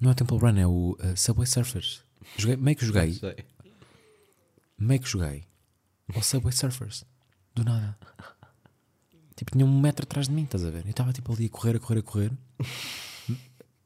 Não 0.04 0.10
é 0.10 0.12
o 0.12 0.16
Temple 0.16 0.38
Run, 0.38 0.58
é 0.58 0.68
o 0.68 0.98
uh, 1.00 1.16
Subway 1.16 1.48
Surfers. 1.48 2.04
Joguei, 2.38 2.58
meio 2.58 2.76
que 2.76 2.86
joguei, 2.86 3.18
meio 4.78 5.00
que 5.00 5.08
joguei 5.08 5.46
ao 6.14 6.22
Subway 6.22 6.52
Surfers. 6.52 7.06
Do 7.56 7.64
nada. 7.64 7.98
Tipo, 9.34 9.52
tinha 9.52 9.66
um 9.66 9.80
metro 9.80 10.04
atrás 10.04 10.28
de 10.28 10.34
mim, 10.34 10.44
estás 10.44 10.66
a 10.66 10.70
ver? 10.70 10.84
Eu 10.84 10.92
estava 10.92 11.14
tipo 11.14 11.32
ali 11.32 11.46
a 11.46 11.50
correr, 11.50 11.78
a 11.78 11.80
correr, 11.80 12.00
a 12.00 12.02
correr. 12.02 12.32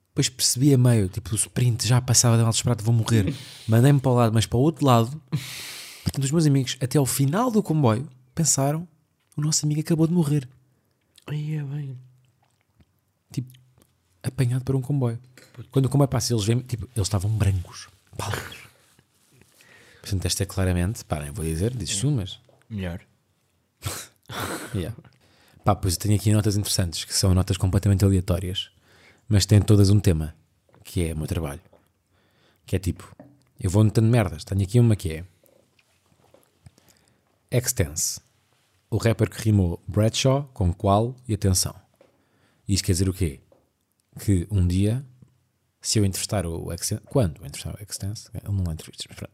Depois 0.08 0.28
percebi 0.28 0.74
a 0.74 0.78
meio, 0.78 1.08
tipo, 1.08 1.32
o 1.34 1.36
sprint 1.36 1.88
já 1.88 2.02
passava 2.02 2.36
de 2.36 2.42
mal 2.42 2.50
desesperado, 2.50 2.84
vou 2.84 2.96
morrer. 2.96 3.32
Mandei-me 3.68 4.00
para 4.00 4.12
o 4.12 4.16
lado, 4.16 4.34
mas 4.34 4.48
para 4.48 4.58
o 4.58 4.62
outro 4.62 4.88
lado. 4.88 5.22
Portanto, 6.04 6.24
os 6.24 6.32
meus 6.32 6.48
amigos, 6.48 6.78
até 6.82 6.98
ao 6.98 7.06
final 7.06 7.52
do 7.52 7.62
comboio, 7.62 8.10
pensaram: 8.34 8.88
o 9.36 9.42
nosso 9.42 9.68
amigo 9.68 9.82
acabou 9.82 10.08
de 10.08 10.14
morrer. 10.14 10.50
Aí 11.28 11.54
é 11.54 11.64
bem. 11.64 11.96
Tipo, 13.32 13.57
apanhado 14.28 14.64
por 14.64 14.76
um 14.76 14.82
comboio. 14.82 15.20
Quando 15.72 15.86
o 15.86 15.90
comboio 15.90 16.08
passa, 16.08 16.34
eles 16.34 16.46
veem, 16.46 16.60
tipo, 16.60 16.88
eles 16.96 17.08
estavam 17.08 17.32
brancos, 17.32 17.88
pálidos. 18.18 18.68
Portanto, 20.02 20.26
esta 20.26 20.44
é 20.44 20.46
claramente, 20.46 21.04
pá, 21.04 21.20
nem 21.20 21.32
vou 21.32 21.44
dizer, 21.44 21.76
dizes 21.76 22.00
tu, 22.00 22.12
mas. 22.12 22.40
Melhor. 22.70 23.02
Yeah. 24.76 24.94
Pá, 25.64 25.74
pois 25.74 25.94
eu 25.94 26.00
tenho 26.02 26.16
aqui 26.16 26.34
notas 26.34 26.58
interessantes, 26.58 27.06
que 27.06 27.14
são 27.14 27.34
notas 27.34 27.56
completamente 27.56 28.04
aleatórias, 28.04 28.70
mas 29.28 29.46
têm 29.46 29.62
todas 29.62 29.90
um 29.90 30.02
tema, 30.02 30.36
que 30.84 31.08
é 31.08 31.14
o 31.14 31.18
meu 31.18 31.28
trabalho. 31.28 31.62
Que 32.66 32.76
é 32.76 32.80
tipo, 32.80 33.16
eu 33.60 33.70
vou 33.70 33.84
notando 33.84 34.10
merdas. 34.10 34.44
Tenho 34.44 34.64
aqui 34.64 34.80
uma 34.80 34.98
que 34.98 35.14
é 35.14 35.26
Extense, 37.50 38.20
o 38.90 38.98
rapper 38.98 39.30
que 39.30 39.42
rimou 39.42 39.82
Bradshaw 39.88 40.50
com 40.54 40.74
qual 40.74 41.16
e 41.28 41.34
atenção. 41.34 41.74
Isto 42.68 42.86
quer 42.86 42.92
dizer 42.92 43.10
o 43.10 43.14
quê? 43.14 43.40
Que 44.20 44.48
um 44.52 44.68
dia, 44.68 45.06
se 45.82 46.00
eu 46.00 46.06
entrevistar 46.06 46.46
o 46.46 46.72
Extense, 46.74 47.02
quando 47.06 47.38
eu 47.42 47.46
entrevistar 47.46 47.76
o 47.80 47.84
Extense, 47.84 48.30
ele 48.34 48.44
não 48.54 48.64
pronto. 49.16 49.32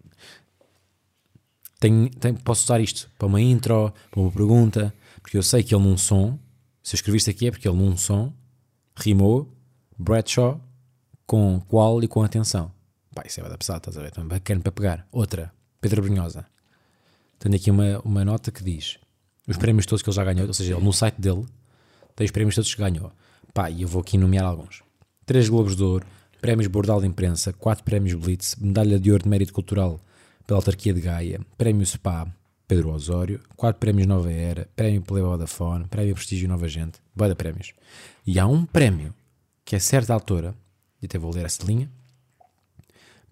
Tenho- 1.80 2.10
tenho- 2.12 2.39
posso 2.41 2.63
usar 2.63 2.80
isto 2.80 3.10
para 3.17 3.28
uma 3.28 3.41
intro, 3.41 3.93
para 4.10 4.19
uma 4.19 4.32
pergunta, 4.32 4.93
porque 5.22 5.38
eu 5.38 5.43
sei 5.43 5.63
que 5.63 5.76
ele 5.76 5.84
num 5.84 5.98
som, 5.98 6.39
se 6.82 6.96
eu 6.96 6.98
escrevi 6.98 7.17
isto 7.17 7.30
aqui 7.30 7.48
é 7.48 7.52
porque 7.52 7.67
ele 7.67 7.78
num 7.78 7.98
som 7.98 8.34
rimou 8.96 9.54
Bradshaw 9.98 10.62
com 11.26 11.60
qual 11.67 12.02
e 12.04 12.08
com 12.08 12.24
atenção. 12.24 12.72
Pá, 13.13 13.24
isso 13.26 13.39
é 13.39 13.43
bada 13.43 13.58
pesado, 13.58 13.78
estás 13.80 13.98
a 13.98 14.02
ver? 14.02 14.12
Também 14.12 14.30
bacana 14.30 14.62
para 14.62 14.72
pegar. 14.72 15.08
Outra, 15.12 15.54
Pedro 15.82 16.02
Brunhosa. 16.02 16.46
Tenho 17.39 17.56
aqui 17.56 17.69
uma, 17.69 18.00
uma 18.00 18.24
nota 18.24 18.52
que 18.52 18.63
diz 18.63 18.98
os 19.48 19.58
prémios 19.58 19.86
todos 19.86 20.02
que 20.02 20.10
ele 20.10 20.15
já 20.15 20.24
ganhou, 20.24 20.48
ou 20.48 20.54
seja, 20.54 20.74
ele 20.76 20.84
no 20.84 20.93
site 20.93 21.19
dele 21.19 21.46
tem 22.15 22.24
os 22.26 22.32
prémios 22.32 22.56
todos 22.56 22.74
que 22.74 22.82
ganhou. 22.82 23.12
Pá, 23.54 23.70
e 23.70 23.84
eu 23.84 23.88
vou 23.88 24.02
aqui 24.02 24.18
nomear 24.18 24.46
alguns. 24.46 24.82
Três 25.26 25.48
Globos 25.48 25.76
de 25.76 25.84
Ouro, 25.84 26.06
prémios 26.42 26.68
Bordal 26.68 27.00
de 27.02 27.08
Imprensa, 27.08 27.54
quatro 27.54 27.84
prémios 27.84 28.16
Blitz, 28.16 28.56
medalha 28.56 29.00
de 29.00 29.12
ouro 29.12 29.24
de 29.24 29.30
mérito 29.30 29.54
cultural 29.54 30.00
pela 30.48 30.60
autarquia 30.60 30.94
de 30.94 31.02
Gaia, 31.02 31.39
prémio 31.58 31.86
SPA, 31.86 32.28
Pedro 32.68 32.92
Osório, 32.92 33.39
quatro 33.56 33.80
prémios 33.80 34.08
Nova 34.08 34.32
Era, 34.32 34.68
prémio 34.76 35.02
Playboy 35.02 35.32
Vodafone, 35.32 35.86
prémio 35.88 36.16
Prestígio 36.16 36.50
Nova 36.50 36.68
Gente, 36.68 37.00
boa 37.16 37.30
de 37.30 37.36
prémios. 37.36 37.74
E 38.26 38.39
há 38.39 38.48
um 38.48 38.66
prémio 38.66 39.13
que 39.63 39.76
é 39.76 39.80
certa 39.80 40.13
autora, 40.13 40.56
e 41.02 41.06
até 41.06 41.18
vou 41.18 41.32
ler 41.34 41.46
essa 41.46 41.63
linha, 41.63 41.89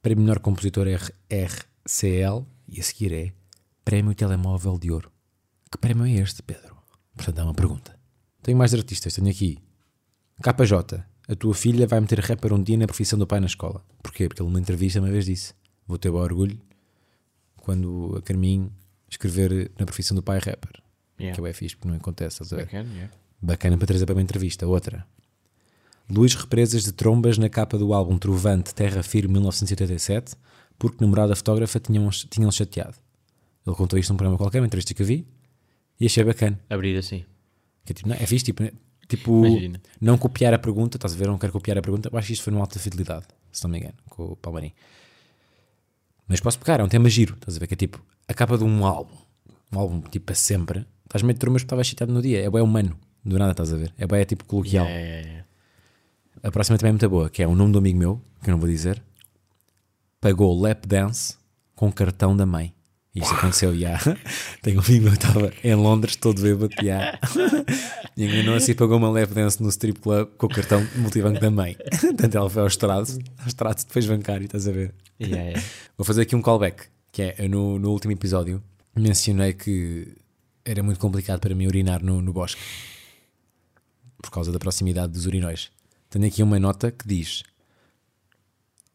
prémio 0.01 0.23
Menor 0.23 0.39
Compositor 0.39 0.87
R- 0.87 1.13
RCL, 1.29 2.45
e 2.67 2.79
a 2.79 2.83
seguir 2.83 3.11
é 3.11 3.33
prémio 3.83 4.13
Telemóvel 4.13 4.77
de 4.77 4.91
Ouro. 4.91 5.11
Que 5.71 5.77
prémio 5.77 6.05
é 6.05 6.11
este, 6.11 6.43
Pedro? 6.43 6.77
Portanto, 7.15 7.39
é 7.39 7.43
uma 7.43 7.53
pergunta. 7.53 7.97
Tenho 8.43 8.57
mais 8.57 8.73
artistas, 8.73 9.13
tenho 9.13 9.29
aqui 9.29 9.57
KJ, 10.41 11.03
a 11.27 11.35
tua 11.35 11.53
filha 11.53 11.87
vai 11.87 11.99
meter 11.99 12.19
rapper 12.19 12.53
um 12.53 12.61
dia 12.61 12.77
na 12.77 12.85
profissão 12.85 13.17
do 13.17 13.27
pai 13.27 13.39
na 13.39 13.45
escola. 13.45 13.83
Porquê? 14.01 14.27
Porque 14.27 14.41
ele 14.41 14.49
numa 14.49 14.59
entrevista 14.59 14.99
uma 14.99 15.09
vez 15.09 15.25
disse: 15.25 15.53
Vou 15.87 15.97
ter 15.97 16.11
bom 16.11 16.19
orgulho 16.19 16.59
quando 17.57 18.15
a 18.17 18.21
Carminho 18.21 18.71
escrever 19.09 19.71
na 19.77 19.85
profissão 19.85 20.15
do 20.15 20.23
pai 20.23 20.39
rapper. 20.39 20.81
Yeah. 21.19 21.35
Que 21.35 21.41
é 21.41 21.43
bem 21.43 21.53
fixe, 21.53 21.75
porque 21.75 21.89
não 21.89 21.95
acontece, 21.95 22.41
estás 22.41 22.53
a 22.53 22.55
ver? 22.55 22.65
Bacana, 22.65 22.89
yeah. 22.93 23.13
Bacana 23.41 23.77
para 23.77 23.87
trazer 23.87 24.05
para 24.05 24.15
uma 24.15 24.21
entrevista. 24.21 24.67
Outra. 24.67 25.05
Luís 26.09 26.35
represas 26.35 26.83
de 26.83 26.91
trombas 26.91 27.37
na 27.37 27.47
capa 27.47 27.77
do 27.77 27.93
álbum 27.93 28.17
Trovante 28.17 28.73
Terra 28.75 29.01
Firme 29.01 29.33
1987 29.33 30.35
porque 30.77 30.97
namorada 30.99 31.35
fotógrafa 31.35 31.79
tinham, 31.79 32.09
tinham 32.09 32.51
chateado. 32.51 32.95
Ele 33.65 33.75
contou 33.75 33.99
isto 33.99 34.09
num 34.09 34.17
programa 34.17 34.37
qualquer, 34.37 34.59
uma 34.59 34.65
entrevista 34.65 34.95
que 34.95 35.03
eu 35.03 35.05
vi 35.05 35.27
e 35.99 36.07
achei 36.07 36.23
bacana. 36.23 36.59
Abrir 36.67 36.97
assim. 36.97 37.23
Que 37.85 37.91
é 37.91 37.95
tipo, 37.95 38.09
não, 38.09 38.15
é 38.15 38.25
fixe, 38.25 38.45
tipo? 38.45 38.63
Tipo 39.17 39.45
Imagina. 39.45 39.81
não 39.99 40.17
copiar 40.17 40.53
a 40.53 40.59
pergunta, 40.59 40.97
estás 40.97 41.13
a 41.13 41.17
ver? 41.17 41.27
Não 41.27 41.37
quero 41.37 41.53
copiar 41.53 41.77
a 41.77 41.81
pergunta. 41.81 42.09
Eu 42.11 42.17
acho 42.17 42.27
que 42.27 42.33
isto 42.33 42.43
foi 42.43 42.51
numa 42.51 42.63
alta 42.63 42.79
fidelidade, 42.79 43.25
se 43.51 43.63
não 43.63 43.71
me 43.71 43.77
engano, 43.79 43.93
com 44.09 44.23
o 44.23 44.35
Palmarim. 44.35 44.73
Mas 46.27 46.39
posso 46.39 46.57
pegar, 46.57 46.79
é 46.79 46.83
um 46.83 46.89
tema 46.89 47.09
giro, 47.09 47.35
estás 47.35 47.57
a 47.57 47.59
ver? 47.59 47.67
Que 47.67 47.73
é 47.73 47.77
tipo 47.77 48.03
a 48.27 48.33
capa 48.33 48.57
de 48.57 48.63
um 48.63 48.85
álbum, 48.85 49.15
um 49.71 49.79
álbum 49.79 50.01
tipo 50.01 50.27
para 50.27 50.35
sempre. 50.35 50.85
Estás 51.05 51.21
meio 51.23 51.33
de 51.33 51.39
turmas 51.39 51.61
porque 51.61 51.65
estava 51.67 51.81
excitado 51.81 52.13
no 52.13 52.21
dia, 52.21 52.41
é 52.41 52.49
bem 52.49 52.61
humano, 52.61 52.97
do 53.23 53.37
nada 53.37 53.51
estás 53.51 53.73
a 53.73 53.77
ver? 53.77 53.93
É 53.97 54.07
bem 54.07 54.21
é 54.21 54.25
tipo 54.25 54.45
coloquial. 54.45 54.85
Yeah, 54.85 55.05
yeah, 55.05 55.27
yeah. 55.27 55.47
A 56.43 56.51
próxima 56.51 56.77
também 56.77 56.89
é 56.89 56.93
muito 56.93 57.09
boa, 57.09 57.29
que 57.29 57.43
é 57.43 57.47
o 57.47 57.53
nome 57.53 57.73
do 57.73 57.79
amigo 57.79 57.99
meu, 57.99 58.21
que 58.41 58.49
eu 58.49 58.53
não 58.53 58.59
vou 58.59 58.69
dizer, 58.69 59.03
pagou 60.19 60.59
lap 60.59 60.87
dance 60.87 61.35
com 61.75 61.91
cartão 61.91 62.35
da 62.35 62.45
mãe. 62.45 62.73
Isto 63.13 63.33
aconteceu, 63.33 63.77
já. 63.77 63.99
Tenho 64.61 64.79
um 64.79 64.83
amigo 64.83 65.03
meu 65.03 65.11
que 65.11 65.25
estava 65.25 65.53
em 65.63 65.75
Londres, 65.75 66.15
todo 66.15 66.41
bêbado, 66.41 66.73
já. 66.81 67.19
E 68.17 68.25
enganou-se 68.25 68.69
e 68.69 68.75
pagou 68.75 68.97
uma 68.97 69.09
lap 69.09 69.29
dance 69.29 69.63
no 69.63 69.69
strip 69.69 69.99
club 70.01 70.27
com 70.37 70.45
o 70.45 70.49
cartão 70.49 70.85
multibanco 70.97 71.39
da 71.39 71.49
mãe. 71.49 71.77
Portanto, 72.01 72.35
ela 72.35 72.49
foi 72.49 72.61
ao 72.61 72.67
extrato, 72.67 73.17
ao 73.39 73.47
extrato 73.47 73.85
depois 73.87 74.05
bancário, 74.05 74.45
estás 74.45 74.67
a 74.67 74.71
ver? 74.71 74.93
Yeah, 75.19 75.43
yeah. 75.43 75.63
Vou 75.97 76.05
fazer 76.05 76.23
aqui 76.23 76.35
um 76.35 76.41
callback, 76.41 76.87
que 77.09 77.21
é 77.21 77.47
no, 77.47 77.79
no 77.79 77.89
último 77.89 78.11
episódio 78.11 78.61
mencionei 78.95 79.53
que 79.53 80.15
era 80.65 80.83
muito 80.83 80.99
complicado 80.99 81.39
para 81.39 81.55
mim 81.55 81.67
urinar 81.67 82.03
no, 82.03 82.21
no 82.21 82.33
bosque 82.33 82.61
por 84.21 84.29
causa 84.29 84.51
da 84.51 84.59
proximidade 84.59 85.13
dos 85.13 85.25
urinóis. 85.25 85.71
Tenho 86.09 86.27
aqui 86.27 86.43
uma 86.43 86.59
nota 86.59 86.91
que 86.91 87.07
diz: 87.07 87.43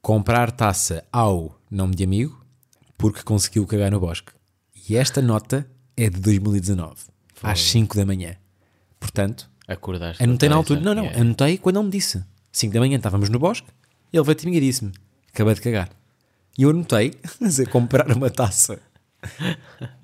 comprar 0.00 0.52
taça 0.52 1.04
ao 1.10 1.58
nome 1.70 1.94
de 1.94 2.04
amigo 2.04 2.45
porque 2.96 3.22
conseguiu 3.22 3.66
cagar 3.66 3.90
no 3.90 4.00
bosque. 4.00 4.32
E 4.88 4.96
esta 4.96 5.20
nota 5.20 5.68
é 5.96 6.08
de 6.08 6.20
2019, 6.20 6.94
às 7.42 7.60
5 7.60 7.96
da 7.96 8.06
manhã. 8.06 8.36
Portanto, 8.98 9.50
Acordaste. 9.66 10.22
Anotei 10.22 10.48
na 10.48 10.56
altura. 10.56 10.80
Não, 10.80 10.94
não, 10.94 11.04
yeah. 11.04 11.20
anotei 11.20 11.58
quando 11.58 11.76
ele 11.76 11.86
me 11.86 11.90
disse. 11.90 12.22
5 12.52 12.72
da 12.72 12.80
manhã 12.80 12.96
estávamos 12.96 13.28
no 13.28 13.38
bosque, 13.38 13.68
ele 14.12 14.22
veio 14.22 14.34
te 14.34 14.46
mim 14.46 14.56
e 14.56 14.60
disse-me: 14.60 14.92
Acabei 15.32 15.54
de 15.54 15.60
cagar. 15.60 15.90
E 16.56 16.62
eu 16.62 16.70
anotei 16.70 17.12
a 17.40 17.44
dizer, 17.44 17.68
comprar 17.68 18.10
uma 18.10 18.30
taça 18.30 18.80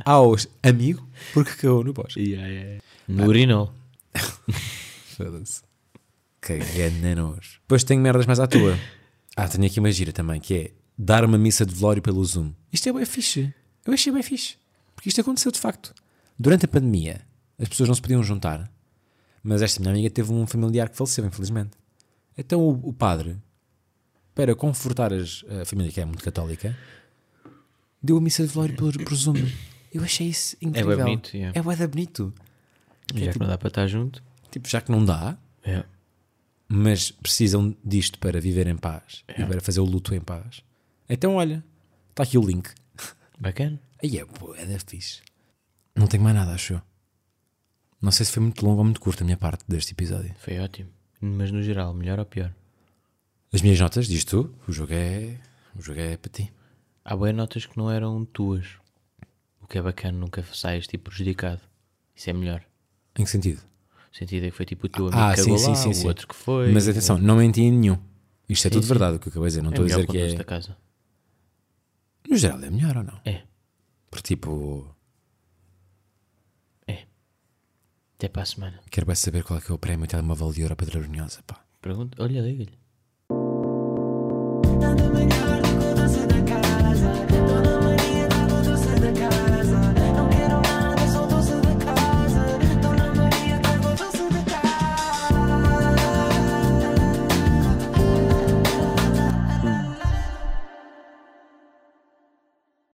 aos 0.04 0.48
amigo 0.62 1.06
porque 1.32 1.52
cagou 1.52 1.84
no 1.84 1.92
bosque. 1.92 2.20
Yeah, 2.20 2.48
yeah. 2.48 2.82
No 3.08 3.26
urinol. 3.26 3.72
Foda-se. 5.16 5.62
Cagando 6.40 7.14
nojo. 7.14 7.60
Depois 7.60 7.84
tenho 7.84 8.02
merdas 8.02 8.26
mais 8.26 8.40
à 8.40 8.46
tua. 8.46 8.76
Ah, 9.36 9.48
tenho 9.48 9.64
aqui 9.64 9.78
uma 9.78 9.92
gira 9.92 10.12
também, 10.12 10.40
que 10.40 10.54
é 10.54 10.70
dar 11.04 11.24
uma 11.24 11.36
missa 11.38 11.66
de 11.66 11.74
velório 11.74 12.00
pelo 12.02 12.24
Zoom. 12.24 12.52
Isto 12.72 12.88
é 12.88 12.92
bem 12.92 13.04
fixe. 13.04 13.52
Eu 13.84 13.92
achei 13.92 14.12
bem 14.12 14.22
fixe. 14.22 14.56
Porque 14.94 15.08
isto 15.08 15.20
aconteceu 15.20 15.50
de 15.50 15.58
facto. 15.58 15.92
Durante 16.38 16.64
a 16.64 16.68
pandemia, 16.68 17.20
as 17.58 17.68
pessoas 17.68 17.88
não 17.88 17.94
se 17.94 18.00
podiam 18.02 18.22
juntar. 18.22 18.70
Mas 19.42 19.60
esta 19.62 19.80
minha 19.80 19.92
amiga 19.92 20.08
teve 20.10 20.32
um 20.32 20.46
familiar 20.46 20.88
que 20.88 20.96
faleceu, 20.96 21.24
infelizmente. 21.26 21.70
Então 22.38 22.60
o, 22.60 22.88
o 22.88 22.92
padre, 22.92 23.36
para 24.34 24.54
confortar 24.54 25.12
as- 25.12 25.44
a 25.60 25.64
família, 25.64 25.90
que 25.92 26.00
é 26.00 26.04
muito 26.04 26.22
católica, 26.22 26.76
deu 28.02 28.16
a 28.16 28.20
missa 28.20 28.46
de 28.46 28.52
velório 28.52 28.76
por, 28.76 28.92
por 29.04 29.14
Zoom. 29.14 29.34
Eu 29.92 30.02
achei 30.04 30.28
isso 30.28 30.56
incrível. 30.62 30.96
bonito, 30.98 31.36
yeah. 31.36 31.58
É 31.58 31.76
da 31.76 31.86
bonito. 31.88 32.32
Já 33.14 33.32
que 33.32 33.38
não 33.38 33.46
dá 33.48 33.58
para 33.58 33.68
estar 33.68 33.86
junto. 33.88 34.22
Tipo, 34.50 34.68
já 34.68 34.80
que 34.80 34.90
não 34.92 35.04
dá, 35.04 35.36
Yeah. 35.66 35.86
mas 36.68 37.10
precisam 37.12 37.76
disto 37.84 38.18
para 38.18 38.40
viver 38.40 38.66
em 38.66 38.76
paz 38.76 39.22
e 39.28 39.44
para 39.44 39.60
fazer 39.60 39.78
o 39.80 39.84
luto 39.84 40.12
em 40.14 40.20
paz. 40.20 40.60
Então, 41.12 41.34
olha, 41.34 41.62
está 42.08 42.22
aqui 42.22 42.38
o 42.38 42.42
link. 42.42 42.70
Bacana. 43.38 43.78
Aí 44.02 44.18
é 44.18 44.24
boa, 44.24 44.58
é 44.58 44.78
fixe. 44.78 45.20
Não 45.94 46.06
tenho 46.06 46.22
mais 46.22 46.34
nada, 46.34 46.52
acho 46.54 46.72
eu. 46.72 46.82
Não 48.00 48.10
sei 48.10 48.24
se 48.24 48.32
foi 48.32 48.42
muito 48.42 48.64
longo 48.64 48.78
ou 48.78 48.84
muito 48.84 48.98
curto 48.98 49.22
a 49.22 49.24
minha 49.26 49.36
parte 49.36 49.62
deste 49.68 49.92
episódio. 49.92 50.34
Foi 50.38 50.58
ótimo. 50.58 50.88
Mas 51.20 51.50
no 51.52 51.62
geral, 51.62 51.92
melhor 51.92 52.18
ou 52.18 52.24
pior? 52.24 52.50
As 53.52 53.60
minhas 53.60 53.78
notas, 53.78 54.06
diz 54.06 54.24
tu, 54.24 54.54
o 54.66 54.72
jogo 54.72 54.94
é, 54.94 55.38
o 55.78 55.82
jogo 55.82 56.00
é 56.00 56.16
para 56.16 56.32
ti. 56.32 56.50
Há 57.04 57.14
boas 57.14 57.34
notas 57.34 57.66
que 57.66 57.76
não 57.76 57.90
eram 57.90 58.24
tuas. 58.24 58.66
O 59.60 59.66
que 59.66 59.76
é 59.76 59.82
bacana, 59.82 60.16
nunca 60.16 60.42
sais 60.54 60.86
tipo 60.86 61.10
prejudicado. 61.10 61.60
Isso 62.16 62.30
é 62.30 62.32
melhor. 62.32 62.64
Em 63.18 63.24
que 63.24 63.30
sentido? 63.30 63.60
O 64.10 64.16
sentido 64.16 64.46
é 64.46 64.50
que 64.50 64.56
foi 64.56 64.64
tipo 64.64 64.86
o 64.86 64.88
teu 64.88 65.08
amigo 65.08 65.20
Ah, 65.20 65.34
que 65.34 65.42
sim, 65.42 65.58
sim, 65.58 65.68
lá, 65.68 65.74
sim, 65.74 65.90
o 65.90 65.94
sim. 65.94 66.08
outro 66.08 66.26
que 66.26 66.34
foi. 66.34 66.72
Mas 66.72 66.88
atenção, 66.88 67.18
não 67.18 67.36
menti 67.36 67.60
em 67.60 67.70
nenhum. 67.70 67.98
Isto 68.48 68.68
é 68.68 68.70
Sim, 68.70 68.76
tudo 68.76 68.82
sim. 68.84 68.88
verdade 68.88 69.16
o 69.16 69.20
que 69.20 69.28
eu 69.28 69.30
acabei 69.30 69.48
de 69.48 69.50
dizer. 69.50 69.62
Não 69.62 69.68
é 69.68 69.72
estou 69.72 69.84
a 69.84 69.88
dizer 69.88 70.06
que 70.06 70.18
todos 70.18 70.34
da 70.34 70.40
é. 70.40 70.44
casa. 70.44 70.76
No 72.32 72.38
geral 72.38 72.64
é 72.64 72.70
melhor 72.70 72.96
ou 72.96 73.02
não? 73.04 73.20
É, 73.26 73.42
Porque 74.10 74.28
tipo, 74.28 74.88
é. 76.86 77.04
Até 78.16 78.26
para 78.26 78.40
a 78.42 78.46
semana. 78.46 78.80
quero 78.90 79.06
bem 79.06 79.14
saber 79.14 79.44
qual 79.44 79.58
é 79.58 79.62
que 79.62 79.70
é 79.70 79.74
o 79.74 79.78
prémio 79.78 80.06
telemóvel 80.06 80.50
de 80.50 80.62
ouro 80.62 80.72
a 80.72 80.76
Pedro 80.76 81.00
Brunhosa, 81.00 81.42
pá. 81.46 81.62
Pergunta, 81.82 82.22
olha, 82.22 82.40
liga-lhe. 82.40 82.78